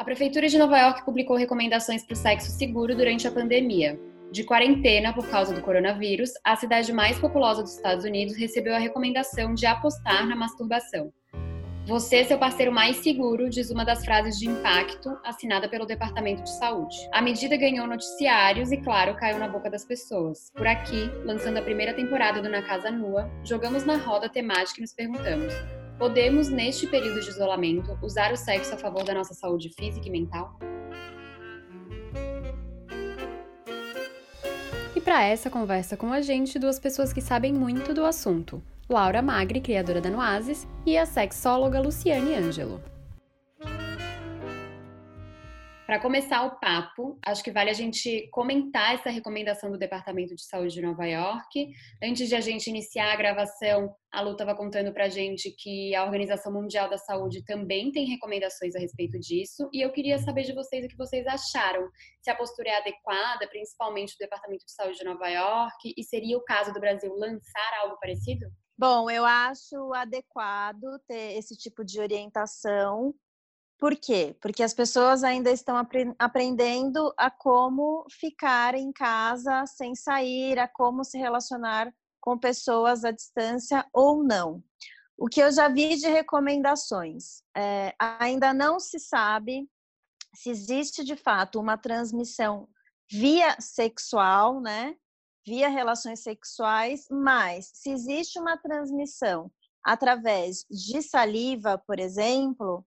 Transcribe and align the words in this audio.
A 0.00 0.04
Prefeitura 0.04 0.48
de 0.48 0.56
Nova 0.56 0.78
York 0.78 1.04
publicou 1.04 1.36
recomendações 1.36 2.02
para 2.02 2.14
o 2.14 2.16
sexo 2.16 2.50
seguro 2.52 2.96
durante 2.96 3.28
a 3.28 3.30
pandemia. 3.30 4.00
De 4.32 4.42
quarentena 4.42 5.12
por 5.12 5.28
causa 5.28 5.54
do 5.54 5.60
coronavírus, 5.60 6.30
a 6.42 6.56
cidade 6.56 6.90
mais 6.90 7.18
populosa 7.18 7.62
dos 7.62 7.74
Estados 7.74 8.02
Unidos 8.02 8.34
recebeu 8.34 8.74
a 8.74 8.78
recomendação 8.78 9.52
de 9.52 9.66
apostar 9.66 10.26
na 10.26 10.34
masturbação. 10.34 11.12
Você 11.86 12.16
é 12.16 12.24
seu 12.24 12.38
parceiro 12.38 12.72
mais 12.72 12.96
seguro, 12.96 13.50
diz 13.50 13.70
uma 13.70 13.84
das 13.84 14.02
frases 14.02 14.38
de 14.38 14.48
impacto 14.48 15.18
assinada 15.22 15.68
pelo 15.68 15.84
Departamento 15.84 16.44
de 16.44 16.56
Saúde. 16.56 16.96
A 17.12 17.20
medida 17.20 17.54
ganhou 17.58 17.86
noticiários 17.86 18.72
e, 18.72 18.78
claro, 18.78 19.14
caiu 19.16 19.38
na 19.38 19.48
boca 19.48 19.68
das 19.68 19.84
pessoas. 19.84 20.50
Por 20.54 20.66
aqui, 20.66 21.10
lançando 21.26 21.58
a 21.58 21.62
primeira 21.62 21.92
temporada 21.92 22.40
do 22.40 22.48
Na 22.48 22.62
Casa 22.62 22.90
Nua, 22.90 23.30
jogamos 23.44 23.84
na 23.84 23.98
roda 23.98 24.30
temática 24.30 24.78
e 24.78 24.80
nos 24.80 24.94
perguntamos: 24.94 25.52
Podemos, 26.00 26.48
neste 26.48 26.86
período 26.86 27.20
de 27.20 27.28
isolamento, 27.28 27.98
usar 28.00 28.32
o 28.32 28.36
sexo 28.36 28.74
a 28.74 28.78
favor 28.78 29.04
da 29.04 29.12
nossa 29.12 29.34
saúde 29.34 29.68
física 29.68 30.08
e 30.08 30.10
mental? 30.10 30.58
E 34.96 35.00
para 35.02 35.24
essa 35.24 35.50
conversa 35.50 35.98
com 35.98 36.10
a 36.10 36.22
gente, 36.22 36.58
duas 36.58 36.78
pessoas 36.78 37.12
que 37.12 37.20
sabem 37.20 37.52
muito 37.52 37.92
do 37.92 38.02
assunto. 38.06 38.62
Laura 38.88 39.20
Magri, 39.20 39.60
criadora 39.60 40.00
da 40.00 40.08
Noases, 40.08 40.66
e 40.86 40.96
a 40.96 41.04
sexóloga 41.04 41.82
Luciane 41.82 42.34
Ângelo. 42.34 42.80
Para 45.90 45.98
começar 45.98 46.44
o 46.44 46.56
papo, 46.60 47.18
acho 47.26 47.42
que 47.42 47.50
vale 47.50 47.68
a 47.68 47.72
gente 47.72 48.28
comentar 48.30 48.94
essa 48.94 49.10
recomendação 49.10 49.72
do 49.72 49.76
Departamento 49.76 50.36
de 50.36 50.44
Saúde 50.44 50.74
de 50.74 50.82
Nova 50.82 51.04
York. 51.04 51.68
Antes 52.00 52.28
de 52.28 52.36
a 52.36 52.40
gente 52.40 52.70
iniciar 52.70 53.12
a 53.12 53.16
gravação, 53.16 53.92
a 54.12 54.20
Lu 54.20 54.30
estava 54.30 54.54
contando 54.54 54.92
para 54.92 55.06
a 55.06 55.08
gente 55.08 55.50
que 55.50 55.92
a 55.96 56.04
Organização 56.04 56.52
Mundial 56.52 56.88
da 56.88 56.96
Saúde 56.96 57.44
também 57.44 57.90
tem 57.90 58.06
recomendações 58.06 58.76
a 58.76 58.78
respeito 58.78 59.18
disso. 59.18 59.68
E 59.72 59.84
eu 59.84 59.90
queria 59.90 60.16
saber 60.18 60.44
de 60.44 60.52
vocês 60.52 60.84
o 60.84 60.88
que 60.88 60.96
vocês 60.96 61.26
acharam. 61.26 61.90
Se 62.22 62.30
a 62.30 62.36
postura 62.36 62.68
é 62.68 62.76
adequada, 62.76 63.48
principalmente 63.48 64.14
do 64.14 64.18
Departamento 64.18 64.64
de 64.64 64.72
Saúde 64.72 64.96
de 64.96 65.04
Nova 65.04 65.26
York, 65.26 65.92
e 65.96 66.04
seria 66.04 66.38
o 66.38 66.44
caso 66.44 66.72
do 66.72 66.78
Brasil 66.78 67.12
lançar 67.16 67.80
algo 67.82 67.98
parecido? 67.98 68.46
Bom, 68.78 69.10
eu 69.10 69.24
acho 69.24 69.92
adequado 69.92 71.00
ter 71.08 71.36
esse 71.36 71.56
tipo 71.56 71.84
de 71.84 72.00
orientação 72.00 73.12
por 73.80 73.96
quê? 73.96 74.36
Porque 74.42 74.62
as 74.62 74.74
pessoas 74.74 75.24
ainda 75.24 75.50
estão 75.50 75.74
apre 75.74 76.14
aprendendo 76.18 77.12
a 77.16 77.30
como 77.30 78.04
ficar 78.10 78.74
em 78.74 78.92
casa 78.92 79.64
sem 79.66 79.94
sair, 79.94 80.58
a 80.58 80.68
como 80.68 81.02
se 81.02 81.16
relacionar 81.16 81.90
com 82.20 82.38
pessoas 82.38 83.04
à 83.04 83.10
distância 83.10 83.86
ou 83.90 84.22
não. 84.22 84.62
O 85.16 85.28
que 85.28 85.40
eu 85.40 85.50
já 85.50 85.68
vi 85.68 85.96
de 85.96 86.08
recomendações, 86.08 87.42
é, 87.56 87.94
ainda 87.98 88.52
não 88.52 88.78
se 88.78 88.98
sabe 88.98 89.66
se 90.34 90.50
existe 90.50 91.02
de 91.02 91.16
fato 91.16 91.58
uma 91.58 91.78
transmissão 91.78 92.68
via 93.10 93.56
sexual, 93.60 94.60
né? 94.60 94.94
Via 95.46 95.68
relações 95.68 96.22
sexuais, 96.22 97.06
mas 97.10 97.70
se 97.72 97.90
existe 97.90 98.38
uma 98.38 98.58
transmissão 98.58 99.50
através 99.82 100.66
de 100.70 101.00
saliva, 101.00 101.78
por 101.78 101.98
exemplo, 101.98 102.86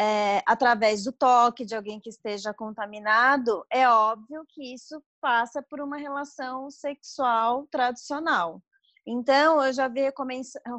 é, 0.00 0.42
através 0.46 1.04
do 1.04 1.12
toque 1.12 1.62
de 1.62 1.74
alguém 1.74 2.00
que 2.00 2.08
esteja 2.08 2.54
contaminado, 2.54 3.66
é 3.70 3.86
óbvio 3.86 4.46
que 4.48 4.72
isso 4.72 5.02
passa 5.20 5.62
por 5.62 5.78
uma 5.78 5.98
relação 5.98 6.70
sexual 6.70 7.66
tradicional. 7.70 8.62
Então, 9.06 9.62
eu 9.62 9.70
já 9.74 9.88
vi 9.88 10.00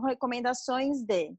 recomendações 0.07 1.03
de 1.03 1.35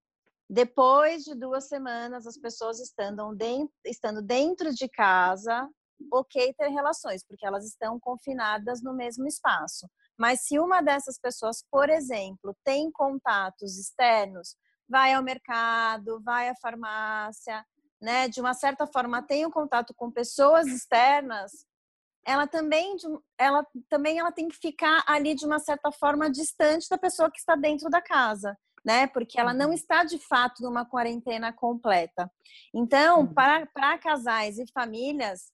depois 0.48 1.24
de 1.24 1.34
duas 1.34 1.66
semanas, 1.66 2.24
as 2.24 2.38
pessoas 2.38 2.78
estando 2.78 3.34
dentro, 3.34 3.74
estando 3.84 4.22
dentro 4.22 4.72
de 4.72 4.88
casa, 4.88 5.68
ok 6.12 6.54
ter 6.56 6.68
relações, 6.68 7.24
porque 7.26 7.44
elas 7.44 7.66
estão 7.66 7.98
confinadas 7.98 8.80
no 8.80 8.94
mesmo 8.94 9.26
espaço. 9.26 9.88
Mas 10.16 10.42
se 10.42 10.56
uma 10.56 10.82
dessas 10.82 11.18
pessoas, 11.18 11.64
por 11.68 11.90
exemplo, 11.90 12.54
tem 12.62 12.92
contatos 12.92 13.76
externos, 13.76 14.54
vai 14.88 15.14
ao 15.14 15.22
mercado, 15.22 16.20
vai 16.22 16.48
à 16.48 16.54
farmácia, 16.56 17.64
né, 18.02 18.28
de 18.28 18.40
uma 18.40 18.52
certa 18.52 18.84
forma 18.84 19.22
tem 19.22 19.46
um 19.46 19.50
contato 19.50 19.94
com 19.94 20.10
pessoas 20.10 20.66
externas, 20.66 21.64
ela 22.26 22.48
também, 22.48 22.96
ela 23.38 23.64
também 23.88 24.18
ela 24.18 24.32
tem 24.32 24.48
que 24.48 24.56
ficar 24.56 25.04
ali 25.06 25.34
de 25.34 25.46
uma 25.46 25.60
certa 25.60 25.92
forma 25.92 26.28
distante 26.28 26.88
da 26.88 26.98
pessoa 26.98 27.30
que 27.30 27.38
está 27.38 27.54
dentro 27.54 27.88
da 27.88 28.02
casa, 28.02 28.58
né? 28.84 29.06
Porque 29.06 29.38
ela 29.38 29.54
não 29.54 29.68
uhum. 29.68 29.72
está 29.72 30.02
de 30.02 30.18
fato 30.18 30.62
numa 30.62 30.84
quarentena 30.84 31.52
completa. 31.52 32.30
Então, 32.74 33.20
uhum. 33.20 33.34
para, 33.34 33.66
para 33.66 33.98
casais 33.98 34.58
e 34.58 34.66
famílias, 34.72 35.52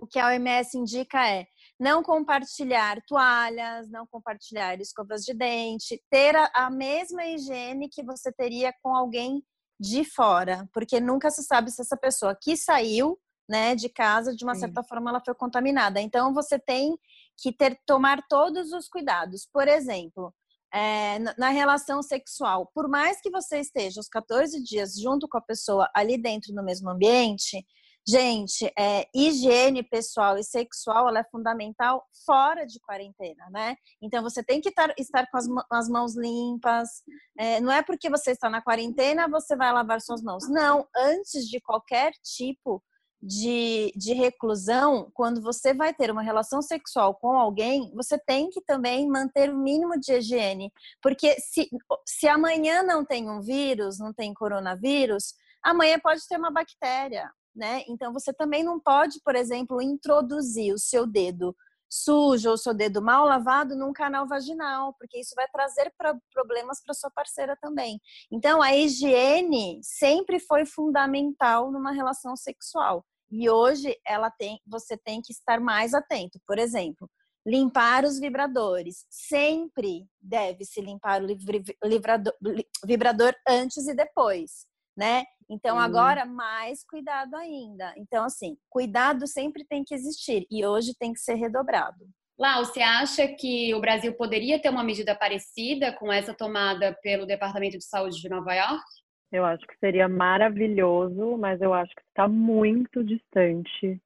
o 0.00 0.06
que 0.06 0.18
a 0.18 0.28
OMS 0.28 0.76
indica 0.76 1.26
é 1.28 1.46
não 1.78 2.02
compartilhar 2.02 3.02
toalhas, 3.06 3.90
não 3.90 4.06
compartilhar 4.06 4.78
escovas 4.80 5.22
de 5.24 5.34
dente, 5.34 6.02
ter 6.10 6.36
a, 6.36 6.50
a 6.54 6.70
mesma 6.70 7.24
higiene 7.26 7.88
que 7.88 8.02
você 8.02 8.32
teria 8.32 8.74
com 8.82 8.94
alguém 8.94 9.42
de 9.78 10.04
fora, 10.04 10.68
porque 10.72 11.00
nunca 11.00 11.30
se 11.30 11.42
sabe 11.42 11.70
se 11.70 11.82
essa 11.82 11.96
pessoa 11.96 12.36
que 12.40 12.56
saiu, 12.56 13.18
né, 13.48 13.74
de 13.74 13.88
casa, 13.88 14.34
de 14.34 14.44
uma 14.44 14.54
Sim. 14.54 14.62
certa 14.62 14.82
forma 14.82 15.10
ela 15.10 15.22
foi 15.24 15.34
contaminada. 15.34 16.00
Então 16.00 16.34
você 16.34 16.58
tem 16.58 16.98
que 17.36 17.52
ter 17.52 17.78
tomar 17.86 18.22
todos 18.28 18.72
os 18.72 18.88
cuidados. 18.88 19.46
Por 19.52 19.68
exemplo, 19.68 20.34
é, 20.72 21.18
na 21.38 21.50
relação 21.50 22.02
sexual, 22.02 22.70
por 22.74 22.88
mais 22.88 23.20
que 23.20 23.30
você 23.30 23.60
esteja 23.60 24.00
os 24.00 24.08
14 24.08 24.62
dias 24.62 24.94
junto 24.98 25.28
com 25.28 25.38
a 25.38 25.42
pessoa 25.42 25.88
ali 25.94 26.18
dentro 26.18 26.54
no 26.54 26.64
mesmo 26.64 26.90
ambiente, 26.90 27.64
Gente, 28.08 28.72
é, 28.78 29.08
higiene 29.12 29.82
pessoal 29.82 30.38
e 30.38 30.44
sexual 30.44 31.08
é 31.16 31.24
fundamental 31.24 32.06
fora 32.24 32.64
de 32.64 32.78
quarentena, 32.78 33.50
né? 33.50 33.76
Então 34.00 34.22
você 34.22 34.44
tem 34.44 34.60
que 34.60 34.70
tar, 34.70 34.94
estar 34.96 35.26
com 35.28 35.36
as, 35.36 35.46
as 35.72 35.88
mãos 35.88 36.16
limpas. 36.16 37.02
É, 37.36 37.60
não 37.60 37.72
é 37.72 37.82
porque 37.82 38.08
você 38.08 38.30
está 38.30 38.48
na 38.48 38.62
quarentena 38.62 39.28
você 39.28 39.56
vai 39.56 39.72
lavar 39.72 40.00
suas 40.00 40.22
mãos. 40.22 40.48
Não, 40.48 40.86
antes 40.96 41.48
de 41.48 41.60
qualquer 41.60 42.12
tipo 42.22 42.80
de, 43.20 43.92
de 43.96 44.12
reclusão, 44.12 45.10
quando 45.12 45.42
você 45.42 45.74
vai 45.74 45.92
ter 45.92 46.08
uma 46.08 46.22
relação 46.22 46.62
sexual 46.62 47.12
com 47.16 47.36
alguém, 47.36 47.90
você 47.92 48.16
tem 48.16 48.50
que 48.50 48.60
também 48.60 49.08
manter 49.08 49.50
o 49.50 49.58
mínimo 49.58 49.98
de 49.98 50.12
higiene. 50.12 50.72
Porque 51.02 51.34
se, 51.40 51.68
se 52.06 52.28
amanhã 52.28 52.84
não 52.84 53.04
tem 53.04 53.28
um 53.28 53.40
vírus, 53.40 53.98
não 53.98 54.12
tem 54.12 54.32
coronavírus, 54.32 55.34
amanhã 55.60 55.98
pode 55.98 56.20
ter 56.28 56.36
uma 56.36 56.52
bactéria 56.52 57.28
né? 57.56 57.82
Então 57.88 58.12
você 58.12 58.32
também 58.32 58.62
não 58.62 58.78
pode, 58.78 59.20
por 59.24 59.34
exemplo, 59.34 59.80
introduzir 59.82 60.74
o 60.74 60.78
seu 60.78 61.06
dedo 61.06 61.56
sujo 61.88 62.48
ou 62.48 62.54
o 62.54 62.58
seu 62.58 62.74
dedo 62.74 63.00
mal 63.00 63.24
lavado 63.24 63.76
num 63.76 63.92
canal 63.92 64.26
vaginal, 64.26 64.94
porque 64.98 65.20
isso 65.20 65.34
vai 65.34 65.46
trazer 65.48 65.92
problemas 66.32 66.82
para 66.82 66.94
sua 66.94 67.10
parceira 67.10 67.56
também. 67.60 68.00
Então 68.30 68.60
a 68.60 68.74
higiene 68.74 69.80
sempre 69.82 70.38
foi 70.38 70.66
fundamental 70.66 71.70
numa 71.70 71.92
relação 71.92 72.36
sexual. 72.36 73.04
E 73.30 73.48
hoje 73.48 73.96
ela 74.06 74.30
tem, 74.30 74.60
você 74.66 74.96
tem 74.96 75.20
que 75.20 75.32
estar 75.32 75.60
mais 75.60 75.94
atento. 75.94 76.40
Por 76.46 76.58
exemplo, 76.58 77.08
limpar 77.46 78.04
os 78.04 78.18
vibradores. 78.18 79.06
Sempre 79.08 80.06
deve 80.20 80.64
se 80.64 80.80
limpar 80.80 81.22
o 81.22 82.86
vibrador 82.86 83.34
antes 83.48 83.86
e 83.86 83.94
depois 83.94 84.66
né? 84.96 85.24
Então, 85.48 85.78
agora, 85.78 86.24
mais 86.24 86.84
cuidado 86.84 87.36
ainda. 87.36 87.94
Então, 87.96 88.24
assim, 88.24 88.56
cuidado 88.68 89.26
sempre 89.26 89.64
tem 89.64 89.84
que 89.84 89.94
existir 89.94 90.46
e 90.50 90.66
hoje 90.66 90.92
tem 90.98 91.12
que 91.12 91.20
ser 91.20 91.34
redobrado. 91.34 92.04
Lau, 92.38 92.64
você 92.64 92.82
acha 92.82 93.28
que 93.28 93.74
o 93.74 93.80
Brasil 93.80 94.12
poderia 94.14 94.60
ter 94.60 94.68
uma 94.68 94.84
medida 94.84 95.14
parecida 95.14 95.92
com 95.92 96.12
essa 96.12 96.34
tomada 96.34 96.96
pelo 97.02 97.24
Departamento 97.26 97.78
de 97.78 97.84
Saúde 97.84 98.20
de 98.20 98.28
Nova 98.28 98.52
York? 98.54 98.84
Eu 99.32 99.44
acho 99.44 99.66
que 99.66 99.78
seria 99.78 100.08
maravilhoso, 100.08 101.36
mas 101.38 101.60
eu 101.60 101.72
acho 101.72 101.94
que 101.94 102.02
está 102.02 102.28
muito 102.28 103.02
distante 103.02 104.00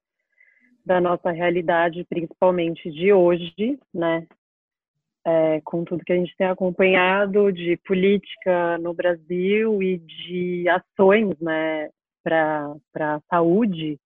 da 0.85 1.01
nossa 1.01 1.31
realidade, 1.31 2.05
principalmente 2.05 2.89
de 2.89 3.11
hoje, 3.11 3.79
né? 3.93 4.25
É, 5.25 5.61
com 5.63 5.83
tudo 5.83 6.03
que 6.03 6.13
a 6.13 6.15
gente 6.17 6.35
tem 6.35 6.47
acompanhado 6.47 7.51
de 7.51 7.77
política 7.85 8.77
no 8.79 8.93
Brasil 8.93 9.81
e 9.81 9.97
de 9.97 10.65
ações 10.69 11.37
né, 11.39 11.89
para 12.23 12.75
a 12.99 13.21
saúde, 13.29 13.99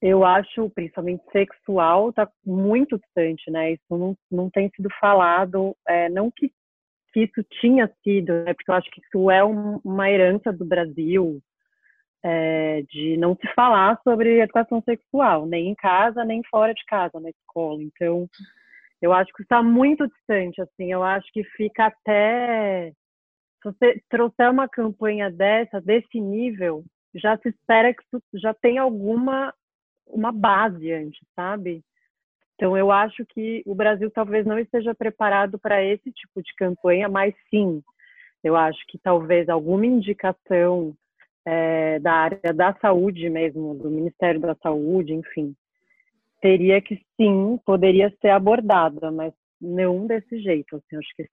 eu 0.00 0.24
acho, 0.24 0.68
principalmente 0.70 1.22
sexual, 1.32 2.10
está 2.10 2.28
muito 2.44 2.98
distante, 2.98 3.50
né? 3.50 3.72
Isso 3.72 3.84
não, 3.90 4.16
não 4.30 4.50
tem 4.50 4.70
sido 4.76 4.88
falado, 5.00 5.74
é, 5.88 6.08
não 6.08 6.30
que, 6.30 6.50
que 7.12 7.20
isso 7.20 7.42
tinha 7.60 7.90
sido, 8.04 8.32
né? 8.44 8.52
porque 8.52 8.70
eu 8.70 8.74
acho 8.74 8.90
que 8.90 9.00
isso 9.00 9.30
é 9.30 9.42
um, 9.42 9.80
uma 9.82 10.10
herança 10.10 10.52
do 10.52 10.66
Brasil, 10.66 11.40
é, 12.22 12.82
de 12.82 13.16
não 13.16 13.34
se 13.36 13.46
falar 13.54 13.98
sobre 14.02 14.40
educação 14.40 14.82
sexual, 14.82 15.46
nem 15.46 15.68
em 15.68 15.74
casa, 15.74 16.24
nem 16.24 16.42
fora 16.50 16.74
de 16.74 16.84
casa, 16.84 17.18
na 17.18 17.30
escola. 17.30 17.82
Então, 17.82 18.28
eu 19.00 19.12
acho 19.12 19.32
que 19.32 19.42
está 19.42 19.62
muito 19.62 20.06
distante, 20.08 20.60
assim. 20.60 20.92
Eu 20.92 21.02
acho 21.02 21.30
que 21.32 21.44
fica 21.44 21.86
até. 21.86 22.92
Se 23.62 23.72
você 23.72 24.02
trouxer 24.08 24.50
uma 24.50 24.68
campanha 24.68 25.30
dessa, 25.30 25.80
desse 25.80 26.20
nível, 26.20 26.84
já 27.14 27.36
se 27.38 27.48
espera 27.48 27.92
que 27.92 28.02
já 28.34 28.54
tenha 28.54 28.82
alguma 28.82 29.52
uma 30.06 30.30
base 30.30 30.92
antes, 30.92 31.20
sabe? 31.34 31.82
Então 32.54 32.76
eu 32.76 32.90
acho 32.90 33.24
que 33.26 33.62
o 33.66 33.74
Brasil 33.74 34.10
talvez 34.10 34.46
não 34.46 34.58
esteja 34.58 34.94
preparado 34.94 35.58
para 35.58 35.82
esse 35.82 36.10
tipo 36.12 36.42
de 36.42 36.54
campanha, 36.54 37.08
mas 37.08 37.34
sim, 37.50 37.82
eu 38.42 38.56
acho 38.56 38.78
que 38.88 38.98
talvez 38.98 39.48
alguma 39.48 39.84
indicação 39.84 40.94
é, 41.44 41.98
da 41.98 42.12
área 42.12 42.54
da 42.54 42.74
saúde 42.80 43.28
mesmo, 43.28 43.74
do 43.74 43.90
Ministério 43.90 44.40
da 44.40 44.54
Saúde, 44.56 45.12
enfim, 45.12 45.54
teria 46.46 46.80
que 46.80 47.00
sim, 47.20 47.58
poderia 47.66 48.14
ser 48.20 48.28
abordada, 48.28 49.10
mas 49.10 49.32
não 49.60 50.06
desse 50.06 50.38
jeito. 50.40 50.76
Assim, 50.76 50.96
acho 50.96 51.08
que 51.16 51.28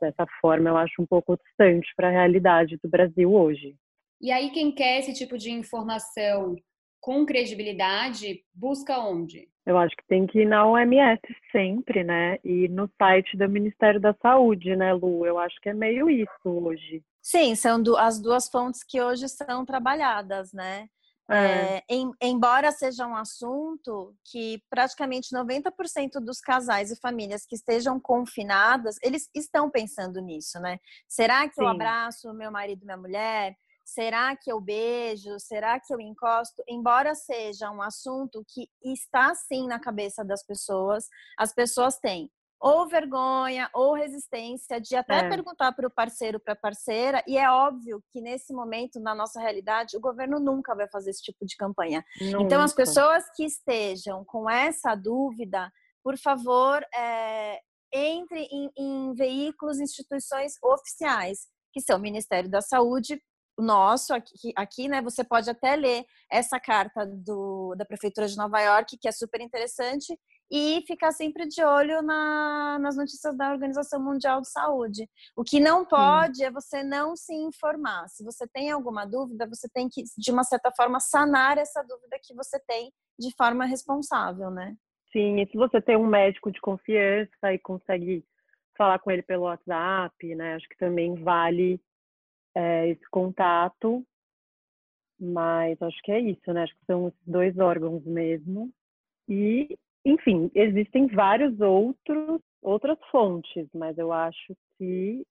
dessa 0.00 0.26
forma 0.40 0.68
eu 0.68 0.76
acho 0.76 1.00
um 1.00 1.06
pouco 1.06 1.38
distante 1.38 1.88
para 1.96 2.08
a 2.08 2.12
realidade 2.12 2.78
do 2.82 2.90
Brasil 2.90 3.32
hoje. 3.32 3.74
E 4.20 4.30
aí 4.30 4.50
quem 4.50 4.70
quer 4.70 4.98
esse 4.98 5.14
tipo 5.14 5.38
de 5.38 5.50
informação 5.50 6.56
com 7.00 7.24
credibilidade 7.24 8.42
busca 8.54 8.98
onde? 8.98 9.48
Eu 9.64 9.78
acho 9.78 9.96
que 9.96 10.06
tem 10.06 10.26
que 10.26 10.40
ir 10.40 10.46
na 10.46 10.66
OMS 10.66 11.20
sempre, 11.50 12.04
né? 12.04 12.36
E 12.44 12.68
no 12.68 12.90
site 12.98 13.38
do 13.38 13.48
Ministério 13.48 13.98
da 13.98 14.14
Saúde, 14.20 14.76
né, 14.76 14.92
Lu? 14.92 15.24
Eu 15.24 15.38
acho 15.38 15.58
que 15.62 15.70
é 15.70 15.74
meio 15.74 16.10
isso 16.10 16.28
hoje. 16.44 17.02
Sim, 17.22 17.54
são 17.54 17.82
as 17.96 18.20
duas 18.20 18.48
fontes 18.48 18.82
que 18.82 19.00
hoje 19.00 19.26
são 19.28 19.64
trabalhadas, 19.64 20.52
né? 20.52 20.88
É. 21.30 21.76
É, 21.76 21.84
em, 21.88 22.10
embora 22.20 22.72
seja 22.72 23.06
um 23.06 23.14
assunto 23.14 24.14
que 24.24 24.62
praticamente 24.68 25.34
90% 25.34 26.20
dos 26.20 26.40
casais 26.40 26.90
e 26.90 27.00
famílias 27.00 27.46
que 27.46 27.54
estejam 27.54 28.00
confinadas, 28.00 28.96
eles 29.02 29.28
estão 29.34 29.70
pensando 29.70 30.20
nisso, 30.20 30.58
né? 30.60 30.78
Será 31.08 31.48
que 31.48 31.54
Sim. 31.54 31.62
eu 31.62 31.68
abraço 31.68 32.34
meu 32.34 32.50
marido, 32.50 32.84
minha 32.84 32.96
mulher? 32.96 33.56
Será 33.84 34.36
que 34.36 34.50
eu 34.50 34.60
beijo? 34.60 35.38
Será 35.38 35.80
que 35.80 35.92
eu 35.92 36.00
encosto? 36.00 36.62
Embora 36.68 37.14
seja 37.14 37.70
um 37.70 37.82
assunto 37.82 38.44
que 38.46 38.68
está 38.82 39.34
sim 39.34 39.66
na 39.66 39.80
cabeça 39.80 40.24
das 40.24 40.44
pessoas, 40.44 41.08
as 41.36 41.52
pessoas 41.52 41.96
têm 41.98 42.30
ou 42.60 42.86
vergonha 42.86 43.70
ou 43.72 43.94
resistência 43.94 44.78
de 44.80 44.94
até 44.94 45.20
é. 45.20 45.28
perguntar 45.28 45.72
para 45.72 45.86
o 45.86 45.90
parceiro, 45.90 46.38
para 46.38 46.52
a 46.52 46.56
parceira, 46.56 47.24
e 47.26 47.38
é 47.38 47.50
óbvio 47.50 48.02
que 48.10 48.20
nesse 48.20 48.52
momento, 48.52 49.00
na 49.00 49.14
nossa 49.14 49.40
realidade, 49.40 49.96
o 49.96 50.00
governo 50.00 50.38
nunca 50.38 50.74
vai 50.74 50.86
fazer 50.88 51.10
esse 51.10 51.22
tipo 51.22 51.46
de 51.46 51.56
campanha. 51.56 52.04
Nunca. 52.20 52.42
Então, 52.42 52.60
as 52.60 52.74
pessoas 52.74 53.24
que 53.34 53.44
estejam 53.44 54.24
com 54.24 54.48
essa 54.48 54.94
dúvida, 54.94 55.72
por 56.04 56.18
favor, 56.18 56.84
é, 56.94 57.60
entre 57.92 58.42
em, 58.52 58.70
em 58.76 59.14
veículos, 59.14 59.80
instituições 59.80 60.54
oficiais, 60.62 61.48
que 61.72 61.80
são 61.80 61.96
o 61.96 62.02
Ministério 62.02 62.50
da 62.50 62.60
Saúde, 62.60 63.20
nosso 63.58 64.14
aqui, 64.14 64.52
aqui, 64.56 64.88
né? 64.88 65.02
Você 65.02 65.22
pode 65.22 65.48
até 65.50 65.76
ler 65.76 66.04
essa 66.30 66.58
carta 66.58 67.06
do, 67.06 67.74
da 67.76 67.84
Prefeitura 67.84 68.26
de 68.26 68.36
Nova 68.36 68.60
York, 68.60 68.96
que 68.98 69.08
é 69.08 69.12
super 69.12 69.40
interessante, 69.40 70.18
e 70.50 70.82
ficar 70.86 71.12
sempre 71.12 71.46
de 71.46 71.62
olho 71.62 72.02
na, 72.02 72.78
nas 72.80 72.96
notícias 72.96 73.36
da 73.36 73.52
Organização 73.52 74.02
Mundial 74.02 74.40
de 74.40 74.48
Saúde. 74.48 75.08
O 75.36 75.44
que 75.44 75.60
não 75.60 75.84
pode 75.84 76.38
Sim. 76.38 76.44
é 76.44 76.50
você 76.50 76.82
não 76.82 77.14
se 77.14 77.32
informar. 77.32 78.08
Se 78.08 78.24
você 78.24 78.48
tem 78.48 78.70
alguma 78.70 79.04
dúvida, 79.04 79.46
você 79.46 79.68
tem 79.68 79.88
que, 79.88 80.02
de 80.18 80.32
uma 80.32 80.42
certa 80.42 80.72
forma, 80.72 80.98
sanar 80.98 81.56
essa 81.56 81.82
dúvida 81.82 82.18
que 82.22 82.34
você 82.34 82.58
tem 82.66 82.92
de 83.18 83.32
forma 83.36 83.64
responsável, 83.64 84.50
né? 84.50 84.74
Sim, 85.12 85.40
e 85.40 85.46
se 85.48 85.56
você 85.56 85.80
tem 85.80 85.96
um 85.96 86.06
médico 86.06 86.50
de 86.50 86.60
confiança 86.60 87.52
e 87.52 87.58
consegue 87.58 88.24
falar 88.76 88.98
com 88.98 89.10
ele 89.10 89.22
pelo 89.22 89.44
WhatsApp, 89.44 90.34
né? 90.34 90.54
Acho 90.54 90.68
que 90.68 90.76
também 90.78 91.14
vale 91.22 91.80
é, 92.56 92.88
esse 92.88 93.08
contato. 93.10 94.04
Mas 95.20 95.80
acho 95.82 96.00
que 96.02 96.10
é 96.10 96.18
isso, 96.18 96.52
né? 96.52 96.62
Acho 96.62 96.74
que 96.74 96.86
são 96.86 97.08
esses 97.08 97.26
dois 97.26 97.58
órgãos 97.58 98.02
mesmo. 98.04 98.72
E 99.28 99.78
enfim, 100.04 100.50
existem 100.54 101.06
vários 101.06 101.60
outros 101.60 102.40
outras 102.62 102.98
fontes, 103.10 103.66
mas 103.74 103.96
eu 103.96 104.12
acho 104.12 104.54
que 104.76 105.24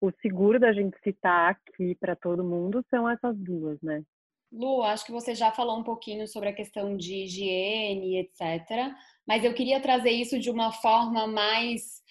o 0.00 0.10
seguro 0.20 0.58
da 0.58 0.72
gente 0.72 0.98
citar 1.02 1.50
aqui 1.52 1.94
para 1.94 2.16
todo 2.16 2.42
mundo 2.42 2.84
são 2.90 3.08
essas 3.08 3.36
duas, 3.38 3.80
né? 3.80 4.02
Lu, 4.50 4.82
acho 4.82 5.06
que 5.06 5.12
você 5.12 5.34
já 5.34 5.50
falou 5.52 5.78
um 5.78 5.84
pouquinho 5.84 6.26
sobre 6.26 6.48
a 6.48 6.52
questão 6.52 6.96
de 6.96 7.24
higiene, 7.24 8.18
etc. 8.18 8.92
Mas 9.26 9.44
eu 9.44 9.54
queria 9.54 9.80
trazer 9.80 10.10
isso 10.10 10.38
de 10.38 10.50
uma 10.50 10.72
forma 10.72 11.26
mais 11.26 12.02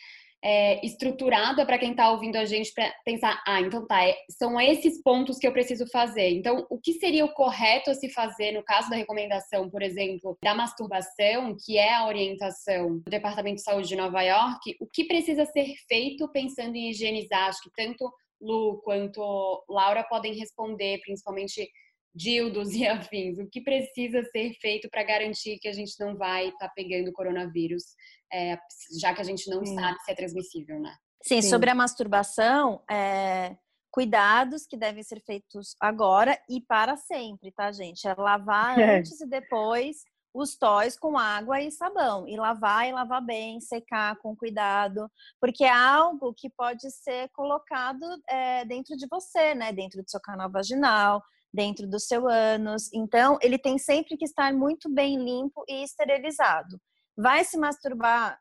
é, 0.44 0.84
estruturada 0.86 1.66
para 1.66 1.78
quem 1.78 1.92
está 1.92 2.12
ouvindo 2.12 2.36
a 2.36 2.46
gente 2.46 2.74
para 2.74 2.92
pensar, 3.06 3.42
ah, 3.46 3.62
então 3.62 3.86
tá, 3.86 4.04
é, 4.04 4.16
são 4.30 4.60
esses 4.60 5.02
pontos 5.02 5.38
que 5.38 5.48
eu 5.48 5.52
preciso 5.52 5.86
fazer. 5.88 6.30
Então, 6.30 6.66
o 6.70 6.80
que 6.80 6.94
seria 6.94 7.24
o 7.26 7.34
correto 7.34 7.92
a 7.92 7.94
se 7.94 8.10
fazer 8.10 8.52
no 8.52 8.64
caso 8.64 8.90
da 8.90 8.96
recomendação, 8.96 9.70
por 9.70 9.82
exemplo, 9.82 10.38
da 10.44 10.56
masturbação, 10.56 11.56
que 11.64 11.78
é 11.78 11.94
a 11.94 12.08
orientação 12.08 12.98
do 12.98 13.10
Departamento 13.10 13.58
de 13.58 13.64
Saúde 13.64 13.88
de 13.88 13.96
Nova 13.96 14.22
York, 14.22 14.76
o 14.80 14.88
que 14.88 15.06
precisa 15.06 15.46
ser 15.46 15.76
feito 15.88 16.28
pensando 16.30 16.76
em 16.76 16.90
higienizar? 16.90 17.50
Acho 17.50 17.62
que 17.62 17.72
tanto 17.76 18.12
Lu 18.42 18.82
quanto 18.84 19.64
Laura 19.70 20.04
podem 20.04 20.34
responder, 20.34 21.00
principalmente 21.02 21.70
dildos 22.13 22.74
e 22.74 22.86
afins. 22.88 23.38
O 23.40 23.48
que 23.50 23.62
precisa 23.62 24.24
ser 24.24 24.54
feito 24.60 24.90
para 24.90 25.04
garantir 25.04 25.60
que 25.60 25.68
a 25.68 25.74
gente 25.74 25.94
não 26.00 26.16
vai 26.18 26.48
estar 26.48 26.68
tá 26.68 26.74
pegando 26.75 27.12
coronavírus, 27.12 27.84
é, 28.31 28.58
já 29.00 29.13
que 29.13 29.22
a 29.22 29.25
gente 29.25 29.50
não 29.50 29.66
Sim. 29.66 29.75
sabe 29.75 30.00
se 30.00 30.12
é 30.12 30.16
transmissível, 30.16 30.80
né? 30.80 30.96
Sim, 31.24 31.42
Sim. 31.42 31.50
sobre 31.50 31.69
a 31.69 31.75
masturbação, 31.75 32.84
é, 32.90 33.56
cuidados 33.92 34.66
que 34.66 34.78
devem 34.78 35.04
ser 35.04 35.22
feitos 35.22 35.75
agora 35.80 36.40
e 36.50 36.62
para 36.62 36.98
sempre, 36.98 37.52
tá, 37.52 37.72
gente? 37.72 38.08
É 38.08 38.16
lavar 38.16 38.80
é. 38.80 38.98
antes 38.98 39.19
e 39.22 39.28
depois 39.28 39.98
os 40.34 40.56
tóis 40.56 40.98
com 40.98 41.18
água 41.18 41.62
e 41.62 41.69
sabão 41.69 42.25
e 42.28 42.38
lavar 42.38 42.88
e 42.88 42.94
lavar 42.94 43.22
bem, 43.22 43.60
secar 43.60 44.16
com 44.18 44.36
cuidado, 44.36 45.12
porque 45.42 45.66
é 45.66 45.69
algo 45.69 46.34
que 46.34 46.50
pode 46.50 46.90
ser 46.90 47.30
colocado 47.34 48.06
é, 48.30 48.63
dentro 48.66 48.96
de 48.96 49.08
você, 49.10 49.54
né? 49.54 49.74
Dentro 49.74 50.02
do 50.02 50.10
seu 50.10 50.22
canal 50.22 50.50
vaginal, 50.50 51.22
dentro 51.53 51.88
do 51.88 52.00
seu 52.00 52.27
ânus. 52.27 52.92
Então, 52.94 53.38
ele 53.42 53.57
tem 53.57 53.77
sempre 53.77 54.18
que 54.18 54.25
estar 54.25 54.53
muito 54.53 54.89
bem 54.89 55.18
limpo 55.18 55.63
e 55.68 55.83
esterilizado. 55.83 56.80
Vai 57.18 57.44
se 57.44 57.57
masturbar 57.57 58.39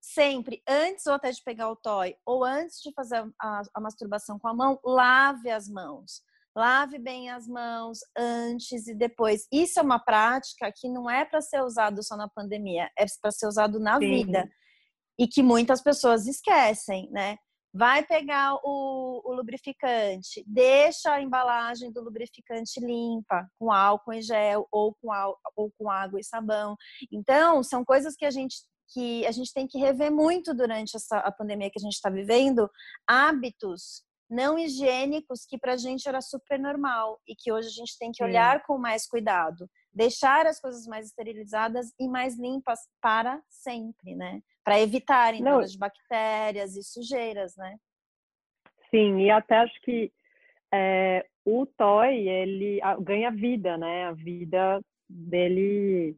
sempre 0.00 0.62
antes 0.66 1.06
ou 1.06 1.14
até 1.14 1.30
de 1.30 1.42
pegar 1.42 1.70
o 1.70 1.76
toy 1.76 2.16
ou 2.24 2.44
antes 2.44 2.80
de 2.80 2.92
fazer 2.92 3.24
a, 3.40 3.62
a 3.74 3.80
masturbação 3.80 4.38
com 4.38 4.48
a 4.48 4.54
mão, 4.54 4.78
lave 4.84 5.50
as 5.50 5.68
mãos. 5.68 6.22
Lave 6.56 6.98
bem 6.98 7.30
as 7.30 7.46
mãos 7.46 7.98
antes 8.16 8.88
e 8.88 8.94
depois. 8.94 9.46
Isso 9.52 9.78
é 9.78 9.82
uma 9.82 10.00
prática 10.00 10.72
que 10.74 10.88
não 10.88 11.08
é 11.08 11.24
para 11.24 11.40
ser 11.40 11.62
usado 11.62 12.02
só 12.02 12.16
na 12.16 12.28
pandemia, 12.28 12.90
é 12.98 13.04
para 13.22 13.30
ser 13.30 13.46
usado 13.46 13.78
na 13.78 13.98
Sim. 13.98 14.08
vida. 14.08 14.50
E 15.16 15.28
que 15.28 15.42
muitas 15.42 15.80
pessoas 15.80 16.26
esquecem, 16.26 17.08
né? 17.12 17.36
Vai 17.78 18.04
pegar 18.04 18.56
o, 18.64 19.22
o, 19.24 19.32
lubrificante, 19.32 20.42
deixa 20.44 21.12
a 21.12 21.22
embalagem 21.22 21.92
do 21.92 22.02
lubrificante 22.02 22.80
limpa, 22.80 23.48
com 23.56 23.70
álcool 23.70 24.14
em 24.14 24.20
gel 24.20 24.66
ou 24.72 24.96
com, 25.00 25.10
ou 25.54 25.70
com 25.78 25.88
água 25.88 26.18
e 26.18 26.24
sabão. 26.24 26.76
Então, 27.12 27.62
são 27.62 27.84
coisas 27.84 28.16
que 28.16 28.24
a 28.24 28.30
gente 28.30 28.56
que 28.90 29.26
a 29.26 29.30
gente 29.30 29.52
tem 29.52 29.66
que 29.66 29.78
rever 29.78 30.10
muito 30.10 30.54
durante 30.54 30.96
essa 30.96 31.18
a 31.18 31.30
pandemia 31.30 31.70
que 31.70 31.78
a 31.78 31.82
gente 31.82 31.92
está 31.92 32.08
vivendo, 32.08 32.68
hábitos 33.06 34.02
não 34.30 34.58
higiênicos 34.58 35.44
que 35.46 35.58
para 35.58 35.74
a 35.74 35.76
gente 35.76 36.08
era 36.08 36.20
super 36.20 36.58
normal 36.58 37.20
e 37.28 37.36
que 37.36 37.52
hoje 37.52 37.68
a 37.68 37.72
gente 37.72 37.98
tem 37.98 38.10
que 38.10 38.24
olhar 38.24 38.62
com 38.64 38.76
mais 38.76 39.06
cuidado, 39.06 39.68
deixar 39.92 40.46
as 40.46 40.58
coisas 40.58 40.86
mais 40.86 41.06
esterilizadas 41.06 41.92
e 41.98 42.08
mais 42.08 42.38
limpas 42.38 42.80
para 43.00 43.40
sempre, 43.48 44.14
né? 44.14 44.40
Para 44.68 44.82
evitar 44.82 45.34
entradas 45.34 45.72
de 45.72 45.78
bactérias 45.78 46.76
e 46.76 46.82
sujeiras, 46.82 47.56
né? 47.56 47.78
Sim, 48.90 49.20
e 49.20 49.30
até 49.30 49.56
acho 49.56 49.80
que 49.80 50.12
é, 50.70 51.24
o 51.42 51.64
toy 51.64 52.28
ele 52.28 52.78
ganha 53.00 53.30
vida, 53.30 53.78
né? 53.78 54.04
A 54.04 54.12
vida 54.12 54.78
dele 55.08 56.14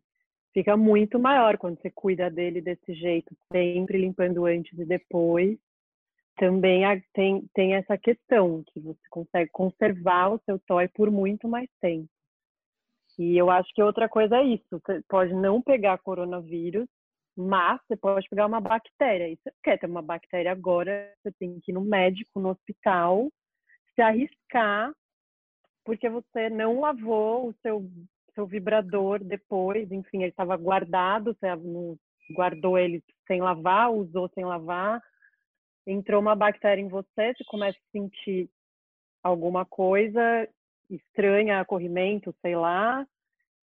fica 0.52 0.76
muito 0.76 1.16
maior 1.16 1.56
quando 1.58 1.80
você 1.80 1.92
cuida 1.92 2.28
dele 2.28 2.60
desse 2.60 2.92
jeito, 2.92 3.32
sempre 3.52 3.98
limpando 3.98 4.44
antes 4.44 4.76
e 4.76 4.84
depois. 4.84 5.56
Também 6.36 6.82
tem, 7.12 7.48
tem 7.54 7.74
essa 7.74 7.96
questão 7.96 8.64
que 8.72 8.80
você 8.80 9.00
consegue 9.10 9.50
conservar 9.52 10.32
o 10.32 10.40
seu 10.44 10.58
toy 10.66 10.88
por 10.88 11.08
muito 11.08 11.46
mais 11.46 11.68
tempo. 11.80 12.08
E 13.16 13.36
eu 13.36 13.48
acho 13.48 13.72
que 13.74 13.82
outra 13.82 14.08
coisa 14.08 14.38
é 14.38 14.42
isso, 14.42 14.64
você 14.70 15.00
pode 15.08 15.32
não 15.34 15.62
pegar 15.62 15.98
coronavírus, 15.98 16.88
mas 17.40 17.80
você 17.86 17.96
pode 17.96 18.28
pegar 18.28 18.46
uma 18.46 18.60
bactéria. 18.60 19.28
E 19.28 19.36
você 19.36 19.52
quer 19.62 19.78
ter 19.78 19.86
uma 19.86 20.02
bactéria 20.02 20.52
agora, 20.52 21.12
você 21.22 21.32
tem 21.38 21.58
que 21.60 21.72
ir 21.72 21.74
no 21.74 21.80
médico, 21.80 22.38
no 22.38 22.50
hospital, 22.50 23.30
se 23.94 24.02
arriscar, 24.02 24.92
porque 25.84 26.08
você 26.08 26.50
não 26.50 26.80
lavou 26.80 27.48
o 27.48 27.54
seu, 27.62 27.90
seu 28.34 28.46
vibrador 28.46 29.22
depois, 29.24 29.90
enfim, 29.90 30.18
ele 30.18 30.30
estava 30.30 30.56
guardado, 30.56 31.34
você 31.34 31.46
guardou 32.34 32.78
ele 32.78 33.02
sem 33.26 33.40
lavar, 33.40 33.92
usou 33.92 34.28
sem 34.34 34.44
lavar, 34.44 35.02
entrou 35.86 36.20
uma 36.20 36.36
bactéria 36.36 36.82
em 36.82 36.88
você, 36.88 37.34
você 37.34 37.44
começa 37.46 37.78
a 37.78 37.90
sentir 37.90 38.48
alguma 39.22 39.64
coisa, 39.64 40.48
estranha 40.88 41.60
acorrimento, 41.60 42.34
sei 42.40 42.54
lá, 42.54 43.06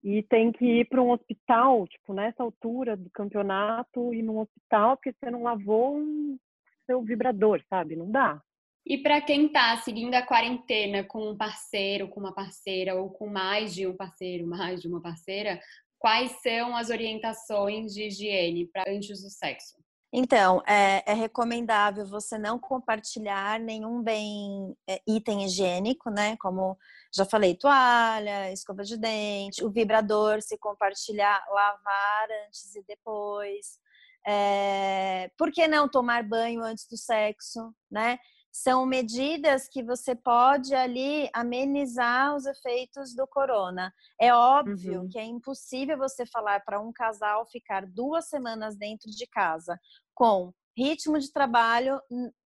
e 0.03 0.23
tem 0.23 0.51
que 0.51 0.65
ir 0.65 0.89
para 0.89 1.03
um 1.03 1.11
hospital, 1.11 1.87
tipo, 1.87 2.15
nessa 2.15 2.43
altura 2.43 2.97
do 2.97 3.11
campeonato, 3.11 4.15
ir 4.15 4.23
num 4.23 4.39
hospital 4.39 4.97
porque 4.97 5.13
você 5.13 5.31
não 5.31 5.43
lavou 5.43 5.97
um 5.97 6.39
seu 6.87 7.03
vibrador, 7.03 7.63
sabe? 7.69 7.97
Não 7.97 8.11
dá. 8.11 8.43
E 8.85 8.99
para 8.99 9.21
quem 9.21 9.47
está 9.47 9.77
seguindo 9.77 10.15
a 10.15 10.23
quarentena 10.23 11.05
com 11.05 11.31
um 11.31 11.37
parceiro, 11.37 12.09
com 12.09 12.19
uma 12.19 12.35
parceira, 12.35 12.95
ou 12.95 13.11
com 13.11 13.29
mais 13.29 13.75
de 13.75 13.87
um 13.87 13.95
parceiro, 13.95 14.47
mais 14.47 14.81
de 14.81 14.89
uma 14.89 15.01
parceira, 15.01 15.61
quais 15.99 16.33
são 16.43 16.75
as 16.75 16.89
orientações 16.89 17.93
de 17.93 18.05
higiene 18.05 18.67
para 18.67 18.91
antes 18.91 19.23
do 19.23 19.29
sexo? 19.29 19.77
Então, 20.13 20.61
é, 20.67 21.05
é, 21.09 21.15
recomendável 21.15 22.05
você 22.05 22.37
não 22.37 22.59
compartilhar 22.59 23.61
nenhum 23.61 24.03
bem 24.03 24.77
é, 24.89 25.01
item 25.07 25.45
higiênico, 25.45 26.11
né? 26.11 26.37
Como 26.39 26.77
já 27.15 27.25
falei, 27.25 27.55
toalha, 27.55 28.53
escova 28.53 28.83
de 28.83 28.97
dente, 28.97 29.65
o 29.65 29.71
vibrador, 29.71 30.43
se 30.43 30.59
compartilhar, 30.59 31.45
lavar 31.49 32.29
antes 32.47 32.75
e 32.75 32.83
depois. 32.83 33.79
É, 34.27 35.31
por 35.39 35.53
que 35.53 35.69
não 35.69 35.89
tomar 35.89 36.25
banho 36.25 36.61
antes 36.63 36.87
do 36.89 36.97
sexo, 36.97 37.73
né? 37.91 38.19
São 38.53 38.85
medidas 38.85 39.69
que 39.69 39.83
você 39.83 40.15
pode 40.15 40.75
ali 40.75 41.31
amenizar 41.33 42.35
os 42.35 42.47
efeitos 42.47 43.15
do 43.15 43.27
corona. 43.27 43.93
É 44.21 44.35
óbvio 44.35 45.03
uhum. 45.03 45.09
que 45.09 45.19
é 45.19 45.25
impossível 45.25 45.97
você 45.97 46.27
falar 46.27 46.65
para 46.65 46.81
um 46.81 46.93
casal 46.93 47.47
ficar 47.47 47.87
duas 47.87 48.29
semanas 48.29 48.77
dentro 48.77 49.11
de 49.11 49.27
casa 49.27 49.79
com 50.15 50.53
ritmo 50.77 51.19
de 51.19 51.33
trabalho 51.33 52.01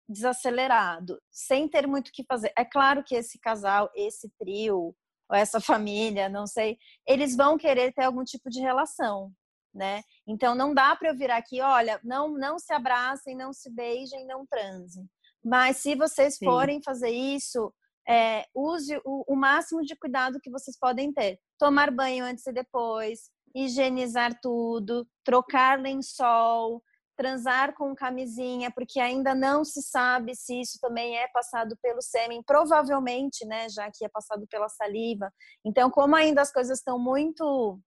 desacelerado, 0.10 1.22
sem 1.30 1.68
ter 1.70 1.88
muito 1.88 2.08
o 2.08 2.12
que 2.12 2.24
fazer. 2.24 2.52
É 2.58 2.66
claro 2.66 3.04
que 3.04 3.16
esse 3.16 3.40
casal, 3.40 3.92
esse 3.94 4.30
trio, 4.40 4.96
ou 5.30 5.36
essa 5.36 5.62
família, 5.62 6.28
não 6.28 6.48
sei, 6.48 6.78
eles 7.08 7.36
vão 7.36 7.58
querer 7.58 7.94
ter 7.94 8.06
algum 8.06 8.24
tipo 8.24 8.50
de 8.50 8.60
relação, 8.60 9.32
né? 9.74 10.02
Então 10.28 10.56
não 10.56 10.74
dá 10.74 10.96
para 10.96 11.10
eu 11.10 11.16
virar 11.16 11.38
aqui, 11.38 11.62
olha, 11.62 12.00
não 12.04 12.30
não 12.30 12.58
se 12.58 12.74
abracem, 12.74 13.36
não 13.36 13.54
se 13.54 13.70
beijem, 13.70 14.26
não 14.26 14.46
transem. 14.48 15.08
Mas 15.44 15.78
se 15.78 15.96
vocês 15.96 16.36
Sim. 16.36 16.46
forem 16.46 16.82
fazer 16.84 17.10
isso, 17.10 17.74
é, 18.08 18.46
use 18.56 19.00
o, 19.06 19.34
o, 19.34 19.36
máximo 19.36 19.82
de 19.82 19.96
cuidado 19.96 20.40
que 20.42 20.50
vocês 20.50 20.78
podem 20.78 21.14
ter. 21.14 21.40
Tomar 21.58 21.92
banho 21.92 22.26
antes 22.26 22.46
e 22.48 22.52
depois, 22.52 23.30
higienizar 23.56 24.40
tudo, 24.42 25.08
trocar 25.24 25.80
lençol, 25.80 26.82
transar 27.16 27.76
com 27.76 27.94
camisinha, 27.94 28.72
porque 28.72 29.00
ainda 29.00 29.36
não 29.36 29.66
se 29.66 29.82
sabe 29.82 30.34
se 30.36 30.62
isso 30.62 30.80
também 30.82 31.18
é 31.18 31.28
passado 31.28 31.78
pelo 31.82 32.02
sêmen, 32.02 32.42
provavelmente, 32.42 33.46
né, 33.46 33.68
já 33.70 33.92
que 33.94 34.06
é 34.06 34.10
passado 34.10 34.48
pela 34.50 34.70
saliva. 34.70 35.30
Então, 35.66 35.92
como 35.92 36.16
ainda 36.16 36.42
as 36.42 36.52
coisas 36.52 36.80
estão 36.80 36.98
muito 36.98 37.78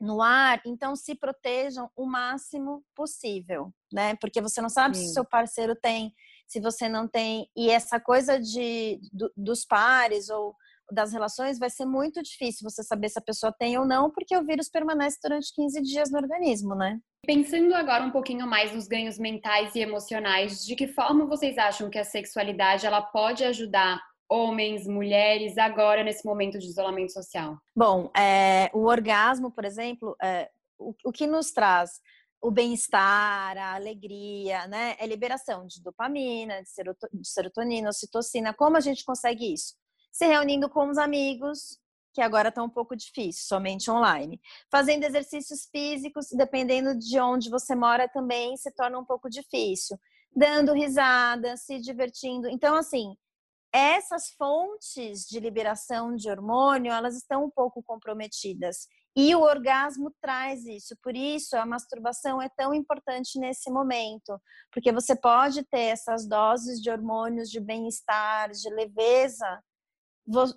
no 0.00 0.22
ar, 0.22 0.62
então 0.64 0.96
se 0.96 1.14
protejam 1.14 1.90
o 1.94 2.06
máximo 2.06 2.82
possível, 2.94 3.70
né? 3.92 4.16
Porque 4.16 4.40
você 4.40 4.62
não 4.62 4.70
sabe 4.70 4.96
Sim. 4.96 5.02
se 5.02 5.10
o 5.10 5.14
seu 5.14 5.24
parceiro 5.24 5.76
tem 5.76 6.14
se 6.50 6.60
você 6.60 6.88
não 6.88 7.06
tem. 7.06 7.48
E 7.56 7.70
essa 7.70 8.00
coisa 8.00 8.40
de, 8.40 8.98
do, 9.12 9.32
dos 9.36 9.64
pares 9.64 10.28
ou 10.28 10.52
das 10.92 11.12
relações 11.12 11.60
vai 11.60 11.70
ser 11.70 11.84
muito 11.84 12.20
difícil 12.20 12.68
você 12.68 12.82
saber 12.82 13.08
se 13.08 13.20
a 13.20 13.22
pessoa 13.22 13.54
tem 13.56 13.78
ou 13.78 13.86
não, 13.86 14.10
porque 14.10 14.36
o 14.36 14.44
vírus 14.44 14.68
permanece 14.68 15.18
durante 15.22 15.54
15 15.54 15.80
dias 15.82 16.10
no 16.10 16.18
organismo, 16.18 16.74
né? 16.74 16.98
Pensando 17.24 17.72
agora 17.72 18.02
um 18.02 18.10
pouquinho 18.10 18.48
mais 18.48 18.72
nos 18.74 18.88
ganhos 18.88 19.16
mentais 19.16 19.76
e 19.76 19.80
emocionais, 19.80 20.64
de 20.64 20.74
que 20.74 20.88
forma 20.88 21.24
vocês 21.26 21.56
acham 21.56 21.88
que 21.88 21.98
a 21.98 22.04
sexualidade 22.04 22.84
ela 22.84 23.02
pode 23.02 23.44
ajudar 23.44 24.00
homens, 24.28 24.88
mulheres 24.88 25.56
agora 25.56 26.02
nesse 26.02 26.26
momento 26.26 26.58
de 26.58 26.66
isolamento 26.66 27.12
social? 27.12 27.56
Bom, 27.76 28.10
é, 28.16 28.68
o 28.74 28.86
orgasmo, 28.86 29.52
por 29.52 29.64
exemplo, 29.64 30.16
é, 30.20 30.50
o, 30.76 30.92
o 31.04 31.12
que 31.12 31.28
nos 31.28 31.52
traz 31.52 32.00
o 32.40 32.50
bem-estar, 32.50 33.56
a 33.58 33.74
alegria, 33.74 34.66
né? 34.66 34.96
É 34.98 35.06
liberação 35.06 35.66
de 35.66 35.82
dopamina, 35.82 36.62
de 36.62 37.28
serotonina, 37.28 37.90
ocitocina. 37.90 38.54
Como 38.54 38.76
a 38.76 38.80
gente 38.80 39.04
consegue 39.04 39.52
isso? 39.52 39.74
Se 40.10 40.26
reunindo 40.26 40.68
com 40.68 40.88
os 40.88 40.98
amigos, 40.98 41.78
que 42.12 42.20
agora 42.20 42.48
está 42.48 42.62
um 42.62 42.68
pouco 42.68 42.96
difícil, 42.96 43.44
somente 43.46 43.90
online. 43.90 44.40
Fazendo 44.70 45.04
exercícios 45.04 45.68
físicos, 45.70 46.28
dependendo 46.32 46.98
de 46.98 47.20
onde 47.20 47.50
você 47.50 47.74
mora 47.74 48.08
também 48.08 48.56
se 48.56 48.70
torna 48.72 48.98
um 48.98 49.04
pouco 49.04 49.28
difícil. 49.28 49.98
Dando 50.34 50.72
risada, 50.72 51.56
se 51.56 51.78
divertindo. 51.78 52.48
Então, 52.48 52.74
assim, 52.74 53.16
essas 53.72 54.30
fontes 54.30 55.26
de 55.28 55.38
liberação 55.38 56.14
de 56.16 56.28
hormônio, 56.28 56.92
elas 56.92 57.16
estão 57.16 57.44
um 57.44 57.50
pouco 57.50 57.82
comprometidas. 57.82 58.88
E 59.16 59.34
o 59.34 59.40
orgasmo 59.40 60.14
traz 60.20 60.64
isso. 60.64 60.96
Por 61.02 61.16
isso, 61.16 61.56
a 61.56 61.66
masturbação 61.66 62.40
é 62.40 62.48
tão 62.48 62.72
importante 62.72 63.38
nesse 63.38 63.70
momento, 63.70 64.40
porque 64.72 64.92
você 64.92 65.16
pode 65.16 65.64
ter 65.64 65.80
essas 65.80 66.26
doses 66.26 66.80
de 66.80 66.90
hormônios 66.90 67.50
de 67.50 67.60
bem-estar, 67.60 68.50
de 68.50 68.70
leveza, 68.70 69.62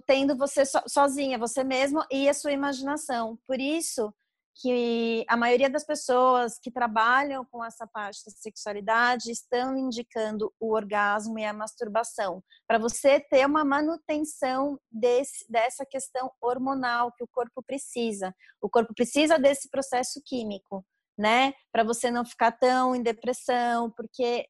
tendo 0.05 0.37
você 0.37 0.63
sozinha, 0.87 1.37
você 1.37 1.63
mesmo 1.63 2.05
e 2.11 2.29
a 2.29 2.33
sua 2.33 2.51
imaginação. 2.51 3.39
Por 3.47 3.59
isso, 3.59 4.13
que 4.55 5.25
a 5.27 5.35
maioria 5.35 5.69
das 5.69 5.83
pessoas 5.83 6.59
que 6.59 6.71
trabalham 6.71 7.45
com 7.45 7.63
essa 7.63 7.87
parte 7.87 8.23
da 8.25 8.31
sexualidade 8.31 9.31
estão 9.31 9.75
indicando 9.75 10.53
o 10.59 10.73
orgasmo 10.73 11.39
e 11.39 11.45
a 11.45 11.53
masturbação, 11.53 12.43
para 12.67 12.77
você 12.77 13.19
ter 13.19 13.45
uma 13.45 13.65
manutenção 13.65 14.79
desse, 14.91 15.45
dessa 15.49 15.85
questão 15.85 16.31
hormonal 16.41 17.11
que 17.11 17.23
o 17.23 17.27
corpo 17.27 17.63
precisa. 17.63 18.33
O 18.61 18.69
corpo 18.69 18.93
precisa 18.93 19.39
desse 19.39 19.69
processo 19.69 20.21
químico, 20.23 20.85
né? 21.17 21.53
Para 21.71 21.83
você 21.83 22.11
não 22.11 22.25
ficar 22.25 22.51
tão 22.51 22.95
em 22.95 23.01
depressão, 23.01 23.91
porque 23.91 24.47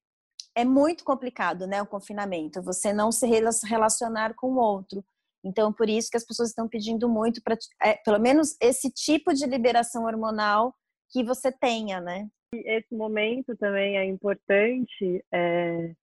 é 0.55 0.63
muito 0.63 1.03
complicado, 1.03 1.65
né, 1.65 1.81
o 1.81 1.87
confinamento, 1.87 2.61
você 2.61 2.93
não 2.93 3.11
se 3.11 3.25
relacionar 3.27 4.35
com 4.35 4.53
o 4.53 4.57
outro. 4.57 5.03
Então, 5.43 5.73
por 5.73 5.89
isso 5.89 6.09
que 6.09 6.17
as 6.17 6.25
pessoas 6.25 6.49
estão 6.49 6.67
pedindo 6.67 7.09
muito 7.09 7.41
para, 7.43 7.57
é, 7.81 7.95
pelo 7.95 8.19
menos, 8.19 8.55
esse 8.61 8.89
tipo 8.91 9.33
de 9.33 9.45
liberação 9.45 10.05
hormonal 10.05 10.73
que 11.11 11.23
você 11.23 11.51
tenha, 11.51 11.99
né? 11.99 12.27
Esse 12.53 12.95
momento 12.95 13.55
também 13.57 13.97
é 13.97 14.05
importante 14.05 15.23
é, 15.31 15.93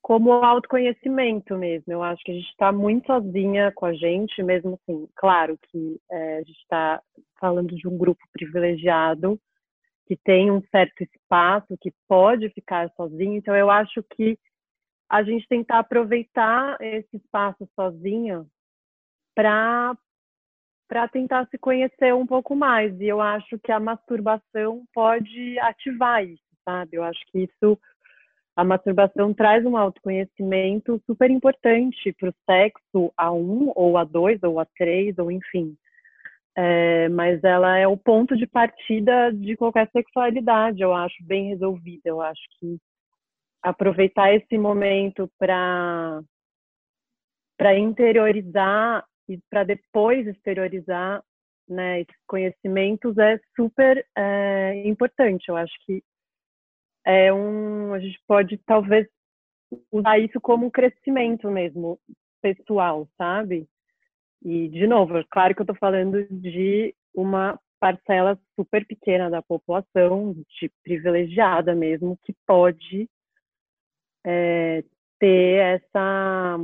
como 0.00 0.32
autoconhecimento 0.32 1.56
mesmo. 1.56 1.92
Eu 1.92 2.02
acho 2.02 2.22
que 2.22 2.30
a 2.30 2.34
gente 2.34 2.48
está 2.48 2.70
muito 2.70 3.06
sozinha 3.06 3.72
com 3.72 3.86
a 3.86 3.94
gente, 3.94 4.42
mesmo 4.42 4.78
assim. 4.80 5.08
Claro 5.16 5.58
que 5.70 6.00
é, 6.10 6.36
a 6.36 6.42
gente 6.42 6.60
está 6.60 7.02
falando 7.40 7.74
de 7.74 7.88
um 7.88 7.96
grupo 7.96 8.22
privilegiado 8.32 9.40
que 10.06 10.16
tem 10.16 10.50
um 10.50 10.62
certo 10.70 11.02
espaço, 11.02 11.76
que 11.78 11.92
pode 12.08 12.48
ficar 12.50 12.90
sozinho. 12.96 13.34
Então, 13.34 13.54
eu 13.54 13.70
acho 13.70 14.02
que 14.14 14.38
a 15.08 15.22
gente 15.22 15.46
tentar 15.48 15.80
aproveitar 15.80 16.78
esse 16.80 17.16
espaço 17.16 17.68
sozinha 17.74 18.46
para 19.38 19.96
para 20.88 21.06
tentar 21.06 21.46
se 21.48 21.58
conhecer 21.58 22.14
um 22.14 22.26
pouco 22.26 22.56
mais. 22.56 22.98
E 22.98 23.06
eu 23.06 23.20
acho 23.20 23.58
que 23.62 23.70
a 23.70 23.78
masturbação 23.78 24.84
pode 24.92 25.58
ativar 25.60 26.24
isso, 26.24 26.42
sabe? 26.64 26.96
Eu 26.96 27.04
acho 27.04 27.20
que 27.30 27.40
isso 27.44 27.78
a 28.56 28.64
masturbação 28.64 29.32
traz 29.32 29.64
um 29.64 29.76
autoconhecimento 29.76 31.00
super 31.06 31.30
importante 31.30 32.12
para 32.14 32.30
o 32.30 32.34
sexo 32.50 33.12
a 33.16 33.30
um, 33.30 33.70
ou 33.76 33.96
a 33.96 34.02
dois, 34.02 34.42
ou 34.42 34.58
a 34.58 34.64
três, 34.76 35.16
ou 35.18 35.30
enfim. 35.30 35.76
É, 36.56 37.08
mas 37.10 37.44
ela 37.44 37.78
é 37.78 37.86
o 37.86 37.96
ponto 37.96 38.36
de 38.36 38.46
partida 38.46 39.30
de 39.32 39.56
qualquer 39.56 39.88
sexualidade, 39.92 40.80
eu 40.80 40.92
acho, 40.92 41.14
bem 41.22 41.50
resolvida. 41.50 42.02
Eu 42.06 42.20
acho 42.20 42.42
que 42.58 42.78
aproveitar 43.62 44.34
esse 44.34 44.58
momento 44.58 45.30
para 45.38 46.22
para 47.58 47.76
interiorizar 47.76 49.04
e 49.28 49.38
para 49.50 49.64
depois 49.64 50.26
exteriorizar 50.26 51.22
né, 51.68 52.00
esses 52.00 52.16
conhecimentos 52.26 53.16
é 53.18 53.38
super 53.54 54.04
é, 54.16 54.82
importante. 54.86 55.48
Eu 55.48 55.56
acho 55.56 55.74
que 55.84 56.02
é 57.04 57.32
um, 57.32 57.92
a 57.92 57.98
gente 57.98 58.18
pode 58.26 58.58
talvez 58.58 59.06
usar 59.92 60.18
isso 60.18 60.40
como 60.40 60.66
um 60.66 60.70
crescimento 60.70 61.50
mesmo 61.50 61.98
pessoal, 62.40 63.08
sabe? 63.18 63.68
E 64.42 64.68
de 64.68 64.86
novo, 64.86 65.18
é 65.18 65.24
claro 65.30 65.54
que 65.54 65.60
eu 65.60 65.64
estou 65.64 65.76
falando 65.76 66.26
de 66.30 66.94
uma 67.14 67.58
parcela 67.80 68.38
super 68.56 68.86
pequena 68.86 69.30
da 69.30 69.42
população, 69.42 70.34
de 70.58 70.70
privilegiada 70.82 71.74
mesmo, 71.74 72.18
que 72.24 72.34
pode 72.46 73.08
é, 74.24 74.82
ter 75.18 75.80
essa 75.82 76.56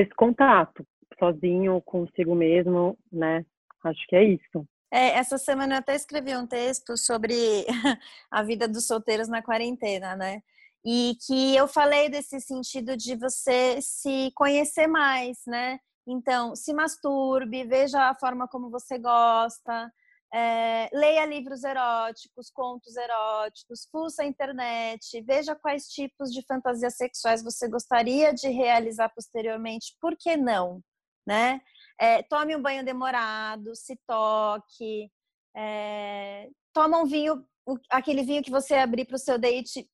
esse 0.00 0.14
contato 0.14 0.86
sozinho 1.18 1.80
consigo 1.82 2.34
mesmo, 2.34 2.98
né? 3.12 3.44
Acho 3.84 4.06
que 4.08 4.16
é 4.16 4.24
isso. 4.24 4.66
É, 4.90 5.18
essa 5.18 5.38
semana 5.38 5.74
eu 5.74 5.78
até 5.78 5.94
escrevi 5.94 6.36
um 6.36 6.46
texto 6.46 6.96
sobre 6.96 7.34
a 8.30 8.42
vida 8.42 8.68
dos 8.68 8.86
solteiros 8.86 9.28
na 9.28 9.42
quarentena, 9.42 10.14
né? 10.16 10.42
E 10.84 11.16
que 11.26 11.56
eu 11.56 11.66
falei 11.66 12.08
desse 12.08 12.40
sentido 12.40 12.96
de 12.96 13.16
você 13.16 13.80
se 13.80 14.30
conhecer 14.34 14.86
mais, 14.86 15.42
né? 15.46 15.80
Então, 16.06 16.54
se 16.54 16.72
masturbe, 16.72 17.64
veja 17.64 18.08
a 18.08 18.14
forma 18.14 18.46
como 18.46 18.70
você 18.70 18.96
gosta, 18.96 19.92
é, 20.36 20.90
leia 20.92 21.24
livros 21.24 21.64
eróticos, 21.64 22.50
contos 22.50 22.94
eróticos, 22.94 23.88
fuça 23.90 24.22
a 24.22 24.26
internet, 24.26 25.22
veja 25.22 25.54
quais 25.54 25.88
tipos 25.88 26.30
de 26.30 26.44
fantasias 26.44 26.94
sexuais 26.94 27.42
você 27.42 27.66
gostaria 27.66 28.34
de 28.34 28.48
realizar 28.48 29.08
posteriormente, 29.08 29.96
por 29.98 30.14
que 30.14 30.36
não? 30.36 30.82
Né? 31.26 31.62
É, 31.98 32.22
tome 32.22 32.54
um 32.54 32.60
banho 32.60 32.84
demorado, 32.84 33.74
se 33.74 33.98
toque, 34.06 35.10
é, 35.56 36.50
toma 36.70 36.98
um 36.98 37.06
vinho, 37.06 37.42
aquele 37.88 38.22
vinho 38.22 38.42
que 38.42 38.50
você 38.50 38.74
abrir 38.74 39.06
para 39.06 39.16
o 39.16 39.18
seu 39.18 39.38
date, 39.38 39.88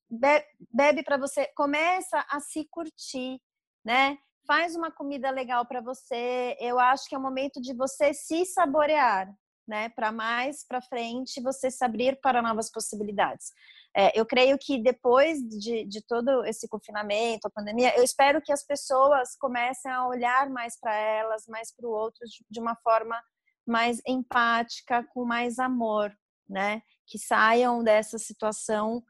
bebe 0.69 1.03
para 1.03 1.15
você, 1.15 1.47
começa 1.55 2.19
a 2.29 2.41
se 2.41 2.67
curtir, 2.69 3.39
né? 3.85 4.17
Faz 4.45 4.75
uma 4.75 4.91
comida 4.91 5.31
legal 5.31 5.65
para 5.65 5.79
você. 5.79 6.57
Eu 6.59 6.77
acho 6.77 7.07
que 7.07 7.15
é 7.15 7.17
o 7.17 7.21
momento 7.21 7.61
de 7.61 7.73
você 7.73 8.13
se 8.13 8.45
saborear, 8.45 9.33
né? 9.67 9.89
Para 9.89 10.11
mais 10.11 10.65
para 10.65 10.81
frente 10.81 11.41
você 11.41 11.69
se 11.71 11.83
abrir 11.83 12.19
para 12.21 12.41
novas 12.41 12.71
possibilidades. 12.71 13.51
É, 13.95 14.17
eu 14.19 14.25
creio 14.25 14.57
que 14.57 14.81
depois 14.81 15.39
de, 15.39 15.85
de 15.85 16.01
todo 16.01 16.43
esse 16.45 16.67
confinamento, 16.67 17.47
a 17.47 17.51
pandemia, 17.51 17.95
eu 17.95 18.03
espero 18.03 18.41
que 18.41 18.51
as 18.51 18.65
pessoas 18.65 19.35
comecem 19.35 19.91
a 19.91 20.07
olhar 20.07 20.49
mais 20.49 20.79
para 20.79 20.95
elas, 20.95 21.45
mais 21.47 21.73
para 21.75 21.87
o 21.87 21.91
outro, 21.91 22.21
de 22.49 22.59
uma 22.59 22.75
forma 22.77 23.21
mais 23.65 24.01
empática, 24.05 25.03
com 25.13 25.25
mais 25.25 25.59
amor, 25.59 26.15
né? 26.49 26.81
Que 27.05 27.17
saiam 27.17 27.83
dessa 27.83 28.17
situação 28.17 29.03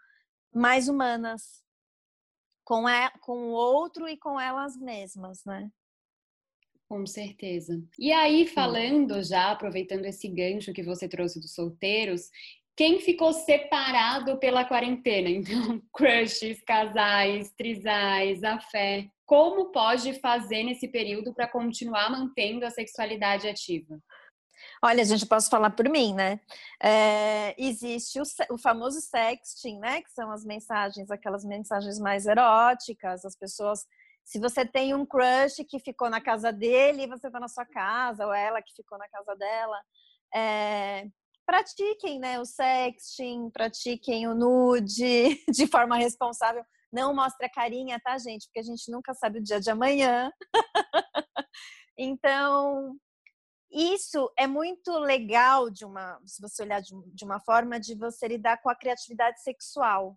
mais 0.53 0.87
humanas 0.87 1.63
com, 2.63 2.87
a, 2.87 3.09
com 3.19 3.49
o 3.49 3.51
outro 3.51 4.07
e 4.07 4.17
com 4.17 4.39
elas 4.39 4.77
mesmas, 4.77 5.43
né? 5.45 5.69
Com 6.93 7.07
certeza. 7.07 7.81
E 7.97 8.11
aí, 8.11 8.45
falando 8.45 9.23
já, 9.23 9.49
aproveitando 9.49 10.05
esse 10.05 10.27
gancho 10.27 10.71
que 10.71 10.83
você 10.83 11.09
trouxe 11.09 11.39
dos 11.39 11.55
solteiros, 11.55 12.29
quem 12.77 12.99
ficou 12.99 13.33
separado 13.33 14.37
pela 14.37 14.63
quarentena? 14.63 15.27
Então, 15.33 15.81
crushes, 15.91 16.61
casais, 16.61 17.51
trisais, 17.57 18.43
a 18.43 18.59
fé. 18.59 19.07
Como 19.25 19.71
pode 19.71 20.13
fazer 20.19 20.61
nesse 20.61 20.87
período 20.87 21.33
para 21.33 21.47
continuar 21.47 22.11
mantendo 22.11 22.63
a 22.63 22.69
sexualidade 22.69 23.47
ativa? 23.47 23.97
Olha, 24.79 25.03
gente, 25.03 25.25
posso 25.25 25.49
falar 25.49 25.71
por 25.71 25.89
mim, 25.89 26.13
né? 26.13 26.39
É, 26.79 27.55
existe 27.57 28.19
o, 28.19 28.53
o, 28.53 28.57
famoso 28.59 29.01
sexting, 29.01 29.79
né? 29.79 30.03
Que 30.03 30.11
são 30.11 30.31
as 30.31 30.45
mensagens, 30.45 31.09
aquelas 31.09 31.43
mensagens 31.43 31.97
mais 31.97 32.27
eróticas, 32.27 33.25
as 33.25 33.35
pessoas 33.35 33.83
se 34.23 34.39
você 34.39 34.65
tem 34.65 34.93
um 34.93 35.05
crush 35.05 35.63
que 35.67 35.79
ficou 35.79 36.09
na 36.09 36.21
casa 36.21 36.51
dele 36.51 37.03
e 37.03 37.07
você 37.07 37.27
está 37.27 37.39
na 37.39 37.47
sua 37.47 37.65
casa, 37.65 38.25
ou 38.25 38.33
ela 38.33 38.61
que 38.61 38.73
ficou 38.75 38.97
na 38.97 39.07
casa 39.09 39.35
dela, 39.35 39.81
é, 40.33 41.07
pratiquem 41.45 42.19
né, 42.19 42.39
o 42.39 42.45
sexting, 42.45 43.49
pratiquem 43.51 44.27
o 44.27 44.33
nude 44.33 45.43
de 45.51 45.67
forma 45.67 45.97
responsável. 45.97 46.63
Não 46.91 47.13
mostre 47.13 47.47
a 47.47 47.51
carinha, 47.51 47.99
tá, 47.99 48.17
gente? 48.17 48.45
Porque 48.45 48.59
a 48.59 48.63
gente 48.63 48.91
nunca 48.91 49.13
sabe 49.13 49.39
o 49.39 49.43
dia 49.43 49.59
de 49.59 49.69
amanhã. 49.69 50.31
então, 51.97 52.95
isso 53.71 54.31
é 54.37 54.45
muito 54.45 54.91
legal 54.99 55.71
de 55.71 55.83
uma, 55.85 56.19
se 56.25 56.39
você 56.39 56.61
olhar 56.61 56.81
de 56.81 57.25
uma 57.25 57.39
forma 57.39 57.79
de 57.79 57.95
você 57.95 58.27
lidar 58.27 58.61
com 58.61 58.69
a 58.69 58.75
criatividade 58.75 59.41
sexual. 59.41 60.15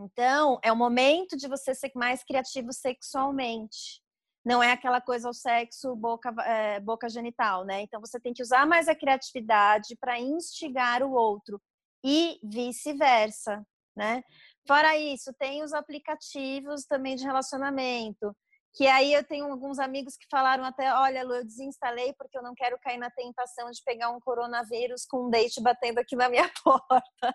Então, 0.00 0.58
é 0.62 0.72
o 0.72 0.76
momento 0.76 1.36
de 1.36 1.46
você 1.46 1.74
ser 1.74 1.92
mais 1.94 2.24
criativo 2.24 2.72
sexualmente. 2.72 4.00
Não 4.44 4.62
é 4.62 4.72
aquela 4.72 5.00
coisa 5.00 5.28
ao 5.28 5.34
sexo 5.34 5.94
boca, 5.94 6.34
é, 6.44 6.80
boca 6.80 7.08
genital, 7.08 7.64
né? 7.64 7.82
Então, 7.82 8.00
você 8.00 8.18
tem 8.18 8.32
que 8.32 8.42
usar 8.42 8.66
mais 8.66 8.88
a 8.88 8.94
criatividade 8.94 9.94
para 10.00 10.18
instigar 10.18 11.02
o 11.02 11.12
outro 11.12 11.60
e 12.02 12.40
vice-versa, 12.42 13.62
né? 13.94 14.22
Fora 14.66 14.96
isso, 14.96 15.32
tem 15.38 15.62
os 15.62 15.74
aplicativos 15.74 16.86
também 16.86 17.16
de 17.16 17.24
relacionamento, 17.24 18.34
que 18.72 18.86
aí 18.86 19.12
eu 19.12 19.24
tenho 19.24 19.46
alguns 19.50 19.78
amigos 19.78 20.16
que 20.16 20.26
falaram 20.30 20.64
até, 20.64 20.94
olha, 20.94 21.24
Lu, 21.24 21.34
eu 21.34 21.44
desinstalei 21.44 22.14
porque 22.14 22.38
eu 22.38 22.42
não 22.42 22.54
quero 22.54 22.78
cair 22.78 22.98
na 22.98 23.10
tentação 23.10 23.70
de 23.70 23.82
pegar 23.84 24.10
um 24.10 24.20
coronavírus 24.20 25.04
com 25.04 25.26
um 25.26 25.30
date 25.30 25.60
batendo 25.60 25.98
aqui 25.98 26.14
na 26.14 26.28
minha 26.28 26.48
porta 26.64 27.34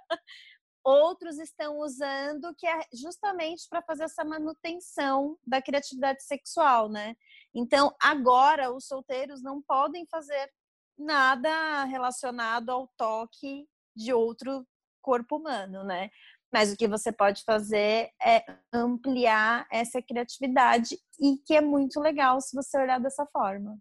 outros 0.86 1.40
estão 1.40 1.80
usando 1.80 2.54
que 2.56 2.68
é 2.68 2.82
justamente 2.94 3.68
para 3.68 3.82
fazer 3.82 4.04
essa 4.04 4.24
manutenção 4.24 5.38
da 5.46 5.60
criatividade 5.60 6.24
sexual, 6.24 6.88
né? 6.88 7.16
Então, 7.54 7.94
agora 8.00 8.72
os 8.72 8.86
solteiros 8.86 9.42
não 9.42 9.62
podem 9.62 10.06
fazer 10.06 10.52
nada 10.98 11.84
relacionado 11.86 12.70
ao 12.70 12.88
toque 12.96 13.68
de 13.96 14.14
outro 14.14 14.66
corpo 15.02 15.38
humano, 15.38 15.84
né? 15.84 16.12
Mas 16.54 16.72
o 16.72 16.78
que 16.78 16.88
você 16.88 17.12
pode 17.12 17.44
fazer 17.44 18.12
é 18.22 18.46
ampliar 18.72 19.68
essa 19.72 20.02
criatividade 20.02 20.98
e 21.20 21.38
que 21.46 21.56
é 21.56 21.62
muito 21.62 22.00
legal 22.00 22.40
se 22.40 22.56
você 22.56 22.78
olhar 22.80 23.00
dessa 23.00 23.26
forma. 23.26 23.78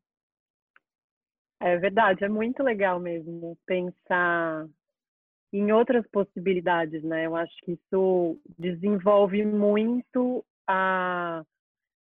É 1.60 1.76
verdade, 1.78 2.24
é 2.24 2.28
muito 2.28 2.62
legal 2.62 2.98
mesmo 2.98 3.56
pensar 3.64 4.66
em 5.54 5.70
outras 5.70 6.04
possibilidades, 6.08 7.04
né? 7.04 7.26
Eu 7.26 7.36
acho 7.36 7.54
que 7.62 7.72
isso 7.72 8.40
desenvolve 8.58 9.44
muito 9.46 10.44
a, 10.66 11.44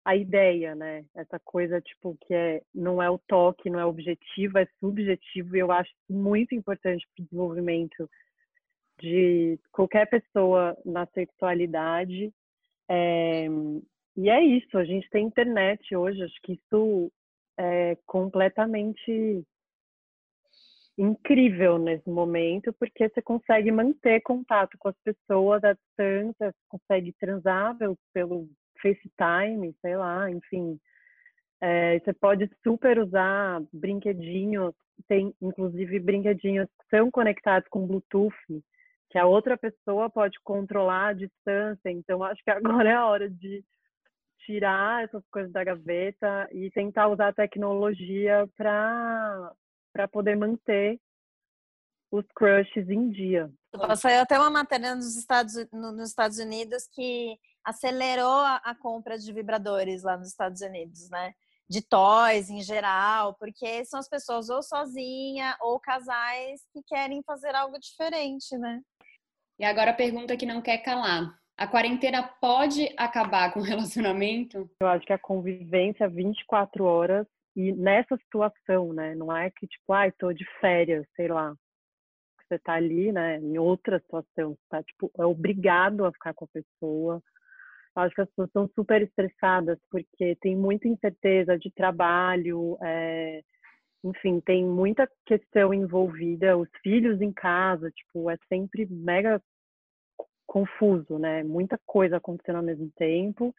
a 0.06 0.16
ideia, 0.16 0.74
né? 0.74 1.04
Essa 1.14 1.38
coisa, 1.38 1.82
tipo, 1.82 2.18
que 2.22 2.34
é, 2.34 2.62
não 2.74 3.04
é 3.04 3.10
o 3.10 3.20
toque, 3.28 3.70
não 3.70 3.78
é 3.78 3.86
objetivo, 3.86 4.58
é 4.58 4.66
subjetivo, 4.80 5.58
e 5.58 5.60
eu 5.60 5.70
acho 5.70 5.92
muito 6.10 6.56
importante 6.56 7.06
para 7.14 7.24
o 7.24 7.26
desenvolvimento 7.26 8.10
de 9.02 9.60
qualquer 9.74 10.10
pessoa 10.10 10.78
na 10.86 11.06
sexualidade. 11.08 12.32
É, 12.90 13.48
e 14.16 14.30
é 14.30 14.42
isso, 14.42 14.78
a 14.78 14.86
gente 14.86 15.10
tem 15.10 15.26
internet 15.26 15.94
hoje, 15.94 16.24
acho 16.24 16.42
que 16.42 16.54
isso 16.54 17.12
é 17.58 17.98
completamente 18.06 19.46
incrível 20.98 21.78
nesse 21.78 22.10
momento, 22.10 22.74
porque 22.74 23.10
você 23.10 23.22
consegue 23.22 23.72
manter 23.72 24.22
contato 24.22 24.78
com 24.78 24.90
as 24.90 24.96
pessoas 25.04 25.64
à 25.64 25.74
distância, 25.74 26.54
consegue 26.68 27.14
transar 27.20 27.76
pelo 28.14 28.48
FaceTime, 28.82 29.76
sei 29.82 29.96
lá, 29.96 30.30
enfim. 30.30 30.80
É, 31.62 32.00
você 32.00 32.14
pode 32.14 32.50
super 32.64 33.00
usar 33.00 33.62
brinquedinhos, 33.72 34.74
tem 35.08 35.34
inclusive 35.42 36.00
brinquedinhos 36.00 36.68
que 36.68 36.98
são 36.98 37.12
conectados 37.12 37.70
com 37.70 37.86
Bluetooth, 37.86 38.36
que 39.10 39.18
a 39.18 39.26
outra 39.26 39.58
pessoa 39.58 40.10
pode 40.10 40.40
controlar 40.44 41.10
a 41.10 41.14
distância. 41.14 41.90
Então, 41.90 42.24
acho 42.24 42.44
que 42.44 42.50
agora 42.50 42.90
é 42.90 42.94
a 42.94 43.06
hora 43.06 43.30
de 43.30 43.64
tirar 44.46 45.04
essas 45.04 45.24
coisas 45.30 45.52
da 45.52 45.64
gaveta 45.64 46.48
e 46.52 46.72
tentar 46.72 47.08
usar 47.10 47.28
a 47.28 47.34
tecnologia 47.34 48.50
para 48.58 49.52
para 49.94 50.08
poder 50.08 50.36
manter 50.36 51.00
os 52.12 52.26
crushes 52.36 52.90
em 52.90 53.10
dia. 53.10 53.52
Saiu 53.96 54.22
até 54.22 54.38
uma 54.38 54.50
matéria 54.50 54.94
nos 54.94 55.16
Estados, 55.16 55.54
nos 55.72 56.10
Estados 56.10 56.40
Unidos 56.40 56.88
que 56.92 57.38
acelerou 57.64 58.42
a, 58.42 58.58
a 58.58 58.76
compra 58.76 59.18
de 59.18 59.32
vibradores 59.32 60.04
lá 60.04 60.18
nos 60.18 60.28
Estados 60.28 60.62
Unidos, 60.62 61.10
né? 61.10 61.34
De 61.70 61.82
toys 61.82 62.50
em 62.50 62.62
geral, 62.62 63.34
porque 63.36 63.86
são 63.86 64.00
as 64.00 64.10
pessoas 64.10 64.50
ou 64.50 64.62
sozinha 64.62 65.56
ou 65.62 65.80
casais 65.80 66.62
que 66.74 66.84
querem 66.84 67.24
fazer 67.24 67.56
algo 67.56 67.80
diferente, 67.80 68.58
né? 68.58 68.82
E 69.58 69.64
agora 69.64 69.92
a 69.92 69.96
pergunta 69.96 70.36
que 70.36 70.46
não 70.46 70.62
quer 70.62 70.80
calar. 70.80 71.34
A 71.58 71.68
quarentena 71.68 72.24
pode 72.24 72.94
acabar 72.98 73.54
com 73.54 73.62
o 73.62 73.64
relacionamento? 73.64 74.70
Eu 74.82 74.88
acho 74.88 75.06
que 75.06 75.14
a 75.14 75.20
convivência 75.20 76.10
24 76.10 76.84
horas 76.84 77.26
e 77.56 77.74
nessa 77.74 78.18
situação, 78.18 78.94
né? 78.94 79.16
Não 79.16 79.36
é 79.36 79.50
que 79.52 79.68
tipo, 79.68 79.94
ai, 79.94 80.10
ah, 80.10 80.14
tô 80.18 80.34
de 80.34 80.46
férias, 80.60 81.06
sei 81.16 81.28
lá. 81.28 81.54
Você 82.48 82.60
tá 82.60 82.74
ali, 82.74 83.12
né? 83.12 83.40
Em 83.40 83.58
outra 83.58 84.00
situação, 84.00 84.52
você 84.52 84.68
tá 84.70 84.84
tipo, 84.84 85.12
é 85.18 85.26
obrigado 85.26 86.06
a 86.06 86.12
ficar 86.12 86.34
com 86.34 86.46
a 86.46 86.50
pessoa. 86.50 87.22
Eu 87.96 88.02
acho 88.04 88.16
que 88.16 88.22
as 88.22 88.30
pessoas 88.30 88.48
estão 88.48 88.70
super 88.76 89.02
estressadas 89.02 89.78
porque 89.90 90.36
tem 90.42 90.56
muita 90.56 90.88
incerteza 90.88 91.58
de 91.58 91.72
trabalho, 91.72 92.78
é... 92.82 93.42
enfim, 94.04 94.40
tem 94.42 94.66
muita 94.66 95.10
questão 95.26 95.74
envolvida, 95.74 96.58
os 96.58 96.70
filhos 96.82 97.22
em 97.22 97.34
casa, 97.34 97.92
tipo, 97.92 98.30
é 98.30 98.38
sempre 98.50 98.88
mega 98.90 99.42
confuso, 100.48 101.18
né? 101.20 101.44
Muita 101.44 101.80
coisa 101.86 102.18
acontecendo 102.18 102.58
ao 102.58 102.64
mesmo 102.64 102.92
tempo 102.98 103.54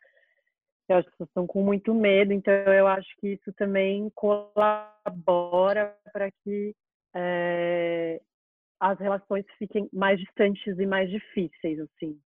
as 0.93 1.05
pessoas 1.07 1.29
estão 1.29 1.47
com 1.47 1.63
muito 1.63 1.95
medo, 1.95 2.33
então 2.33 2.53
eu 2.53 2.87
acho 2.87 3.09
que 3.19 3.35
isso 3.35 3.53
também 3.55 4.11
colabora 4.11 5.97
para 6.13 6.31
que 6.31 6.75
é, 7.15 8.21
as 8.81 8.99
relações 8.99 9.45
fiquem 9.59 9.89
mais 9.93 10.19
distantes 10.19 10.79
e 10.79 10.87
mais 10.87 11.11
difíceis, 11.11 11.81
assim. 11.81 12.21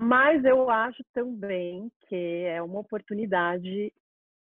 Mas 0.00 0.44
eu 0.44 0.68
acho 0.70 1.02
também 1.12 1.90
que 2.08 2.44
é 2.46 2.60
uma 2.62 2.80
oportunidade 2.80 3.92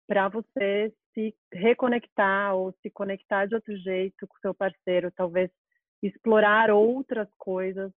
para 0.07 0.29
você 0.29 0.93
se 1.13 1.35
reconectar 1.53 2.55
ou 2.55 2.73
se 2.81 2.89
conectar 2.89 3.45
de 3.45 3.55
outro 3.55 3.75
jeito 3.77 4.27
com 4.27 4.37
seu 4.39 4.53
parceiro, 4.53 5.11
talvez 5.11 5.49
explorar 6.01 6.69
outras 6.69 7.27
coisas 7.37 7.91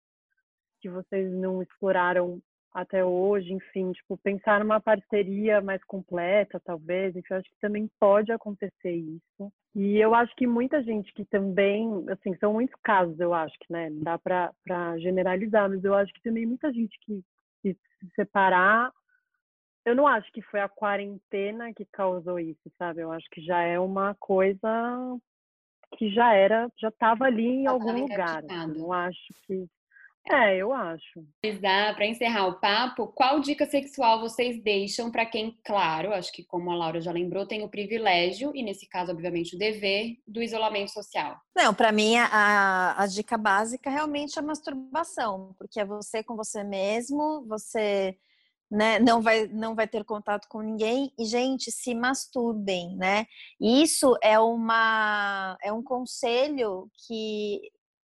que 0.80 0.88
vocês 0.88 1.32
não 1.32 1.62
exploraram 1.62 2.40
até 2.72 3.04
hoje, 3.04 3.52
enfim, 3.52 3.92
tipo, 3.92 4.16
pensar 4.18 4.60
numa 4.60 4.80
parceria 4.80 5.60
mais 5.60 5.82
completa, 5.84 6.60
talvez, 6.60 7.16
enfim, 7.16 7.34
eu 7.34 7.38
acho 7.38 7.48
que 7.48 7.60
também 7.60 7.90
pode 7.98 8.30
acontecer 8.32 8.92
isso. 8.92 9.52
E 9.74 9.98
eu 9.98 10.14
acho 10.14 10.34
que 10.36 10.46
muita 10.46 10.82
gente 10.82 11.12
que 11.14 11.24
também, 11.24 12.04
assim, 12.08 12.36
são 12.36 12.52
muitos 12.52 12.78
casos, 12.82 13.18
eu 13.18 13.32
acho 13.32 13.54
que, 13.60 13.72
né, 13.72 13.90
dá 13.90 14.18
para 14.18 14.98
generalizar, 14.98 15.68
mas 15.68 15.82
eu 15.84 15.94
acho 15.94 16.12
que 16.12 16.22
também 16.22 16.46
muita 16.46 16.72
gente 16.72 16.98
que, 17.00 17.22
que 17.62 17.74
se 17.74 18.10
separar, 18.14 18.92
eu 19.84 19.94
não 19.94 20.06
acho 20.06 20.30
que 20.32 20.42
foi 20.42 20.60
a 20.60 20.68
quarentena 20.68 21.72
que 21.72 21.86
causou 21.86 22.40
isso, 22.40 22.70
sabe? 22.76 23.02
Eu 23.02 23.12
acho 23.12 23.26
que 23.30 23.40
já 23.40 23.62
é 23.62 23.78
uma 23.78 24.16
coisa 24.16 25.18
que 25.96 26.10
já 26.10 26.34
era, 26.34 26.68
já 26.76 26.88
estava 26.88 27.24
ali 27.24 27.46
em 27.46 27.66
algum 27.66 28.00
lugar. 28.00 28.44
Assim, 28.44 28.78
não 28.78 28.92
acho 28.92 29.34
que 29.46 29.66
é, 30.30 30.56
eu 30.56 30.72
acho. 30.72 31.24
Para 31.94 32.06
encerrar 32.06 32.46
o 32.46 32.58
papo, 32.58 33.06
qual 33.08 33.40
dica 33.40 33.64
sexual 33.66 34.20
vocês 34.20 34.62
deixam 34.62 35.10
para 35.10 35.24
quem, 35.24 35.56
claro, 35.64 36.12
acho 36.12 36.32
que 36.32 36.44
como 36.44 36.70
a 36.70 36.74
Laura 36.74 37.00
já 37.00 37.12
lembrou, 37.12 37.46
tem 37.46 37.62
o 37.62 37.68
privilégio, 37.68 38.50
e 38.54 38.62
nesse 38.62 38.88
caso, 38.88 39.12
obviamente, 39.12 39.54
o 39.54 39.58
dever, 39.58 40.16
do 40.26 40.42
isolamento 40.42 40.90
social? 40.90 41.36
Não, 41.54 41.72
para 41.72 41.92
mim, 41.92 42.16
a, 42.16 42.94
a 42.98 43.06
dica 43.06 43.38
básica 43.38 43.88
realmente 43.88 44.36
é 44.36 44.42
a 44.42 44.44
masturbação, 44.44 45.54
porque 45.58 45.78
é 45.78 45.84
você 45.84 46.22
com 46.22 46.34
você 46.34 46.64
mesmo, 46.64 47.44
você 47.46 48.16
né, 48.70 48.98
não 48.98 49.22
vai 49.22 49.46
não 49.46 49.74
vai 49.74 49.86
ter 49.86 50.04
contato 50.04 50.48
com 50.48 50.60
ninguém 50.60 51.12
e 51.18 51.24
gente 51.24 51.70
se 51.70 51.94
masturbem, 51.94 52.96
né? 52.96 53.26
Isso 53.60 54.16
é 54.22 54.38
uma 54.40 55.56
é 55.62 55.72
um 55.72 55.82
conselho 55.82 56.90
que 57.06 57.60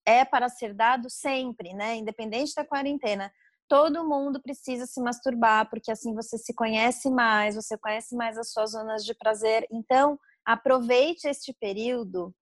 é 0.06 0.24
para 0.24 0.48
ser 0.48 0.74
dado 0.74 1.08
sempre, 1.10 1.72
né? 1.74 1.96
Independente 1.96 2.54
da 2.54 2.64
quarentena. 2.64 3.32
Todo 3.68 4.08
mundo 4.08 4.42
precisa 4.42 4.86
se 4.86 5.00
masturbar, 5.00 5.68
porque 5.70 5.92
assim 5.92 6.14
você 6.14 6.36
se 6.36 6.52
conhece 6.54 7.10
mais, 7.10 7.54
você 7.54 7.78
conhece 7.78 8.16
mais 8.16 8.36
as 8.36 8.52
suas 8.52 8.72
zonas 8.72 9.04
de 9.04 9.14
prazer. 9.14 9.66
Então, 9.70 10.18
aproveite 10.44 11.28
este 11.28 11.54
período 11.60 12.34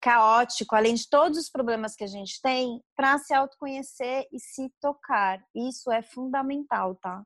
caótico, 0.00 0.74
além 0.74 0.94
de 0.94 1.08
todos 1.08 1.38
os 1.38 1.50
problemas 1.50 1.94
que 1.94 2.04
a 2.04 2.08
gente 2.08 2.40
tem, 2.40 2.80
para 2.96 3.18
se 3.18 3.34
autoconhecer 3.34 4.26
e 4.32 4.40
se 4.40 4.72
tocar. 4.80 5.42
Isso 5.54 5.90
é 5.90 6.02
fundamental, 6.02 6.94
tá? 6.96 7.22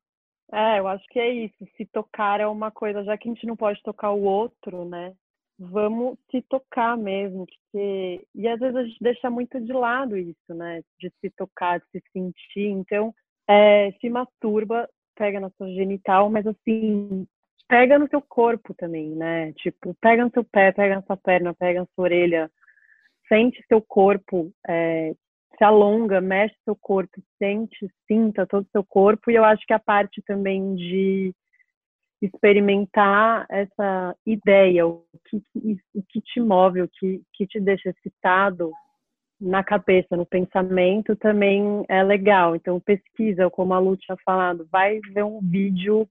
É, 0.52 0.80
eu 0.80 0.88
acho 0.88 1.04
que 1.08 1.20
é 1.20 1.32
isso. 1.32 1.64
Se 1.76 1.86
tocar 1.86 2.40
é 2.40 2.46
uma 2.46 2.70
coisa, 2.70 3.04
já 3.04 3.16
que 3.16 3.28
a 3.28 3.32
gente 3.32 3.46
não 3.46 3.56
pode 3.56 3.80
tocar 3.82 4.10
o 4.10 4.22
outro, 4.22 4.84
né? 4.84 5.14
Vamos 5.60 6.18
se 6.30 6.40
tocar 6.42 6.96
mesmo, 6.96 7.46
porque 7.46 8.26
e 8.34 8.48
às 8.48 8.58
vezes 8.58 8.76
a 8.76 8.84
gente 8.84 8.98
deixa 9.00 9.28
muito 9.28 9.60
de 9.60 9.72
lado 9.72 10.16
isso, 10.16 10.54
né? 10.54 10.82
De 10.98 11.12
se 11.20 11.30
tocar, 11.36 11.78
de 11.80 11.86
se 11.92 12.02
sentir. 12.12 12.68
Então, 12.68 13.14
é, 13.48 13.92
se 14.00 14.08
masturba, 14.08 14.88
pega 15.14 15.38
na 15.38 15.50
sua 15.50 15.68
genital, 15.68 16.30
mas 16.30 16.46
assim, 16.46 17.26
pega 17.68 17.98
no 17.98 18.08
seu 18.08 18.22
corpo 18.22 18.72
também, 18.74 19.10
né? 19.10 19.52
Tipo, 19.52 19.94
pega 20.00 20.24
no 20.24 20.30
seu 20.30 20.44
pé, 20.44 20.72
pega 20.72 20.96
na 20.96 21.02
sua 21.02 21.16
perna, 21.16 21.54
pega 21.54 21.80
na 21.80 21.86
sua 21.94 22.04
orelha, 22.04 22.50
sente 23.28 23.62
seu 23.68 23.82
corpo, 23.82 24.50
é, 24.66 25.12
se 25.58 25.64
alonga, 25.64 26.22
mexe 26.22 26.56
seu 26.64 26.74
corpo, 26.74 27.20
sente, 27.38 27.86
sinta 28.08 28.46
todo 28.46 28.64
o 28.64 28.70
seu 28.72 28.82
corpo. 28.82 29.30
E 29.30 29.34
eu 29.34 29.44
acho 29.44 29.66
que 29.66 29.74
a 29.74 29.78
parte 29.78 30.22
também 30.22 30.74
de 30.74 31.34
experimentar 32.22 33.46
essa 33.48 34.14
ideia, 34.26 34.86
o 34.86 35.02
que, 35.28 35.42
o 35.94 36.02
que 36.08 36.20
te 36.20 36.40
move, 36.40 36.82
o 36.82 36.88
que, 36.88 37.22
que 37.32 37.46
te 37.46 37.60
deixa 37.60 37.90
excitado 37.90 38.70
na 39.40 39.64
cabeça, 39.64 40.16
no 40.16 40.26
pensamento, 40.26 41.16
também 41.16 41.84
é 41.88 42.02
legal. 42.02 42.54
Então, 42.54 42.78
pesquisa, 42.78 43.48
como 43.48 43.72
a 43.72 43.78
Lu 43.78 43.96
tinha 43.96 44.16
falado, 44.24 44.68
vai 44.70 45.00
ver 45.14 45.24
um 45.24 45.40
vídeo 45.40 46.06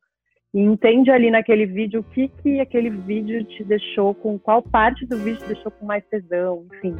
e 0.52 0.62
entende 0.62 1.12
ali 1.12 1.30
naquele 1.30 1.67
vídeo 1.67 2.00
o 2.00 2.04
que, 2.04 2.28
que 2.28 2.60
aquele 2.60 2.89
vídeo 2.89 3.43
te 3.43 3.63
deixou, 3.63 4.15
com 4.15 4.39
qual 4.39 4.63
parte 4.63 5.06
do 5.06 5.17
vídeo 5.17 5.39
te 5.41 5.54
deixou 5.54 5.72
com 5.72 5.86
mais 5.86 6.04
tesão, 6.08 6.65
enfim. 6.74 6.95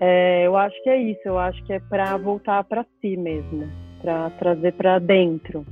É, 0.00 0.46
eu 0.46 0.56
acho 0.56 0.80
que 0.84 0.90
é 0.90 0.96
isso, 0.96 1.22
eu 1.24 1.38
acho 1.38 1.64
que 1.64 1.72
é 1.72 1.80
para 1.80 2.16
voltar 2.16 2.62
para 2.64 2.86
si 3.00 3.16
mesmo, 3.16 3.68
para 4.00 4.30
trazer 4.30 4.72
para 4.74 5.00
dentro. 5.00 5.66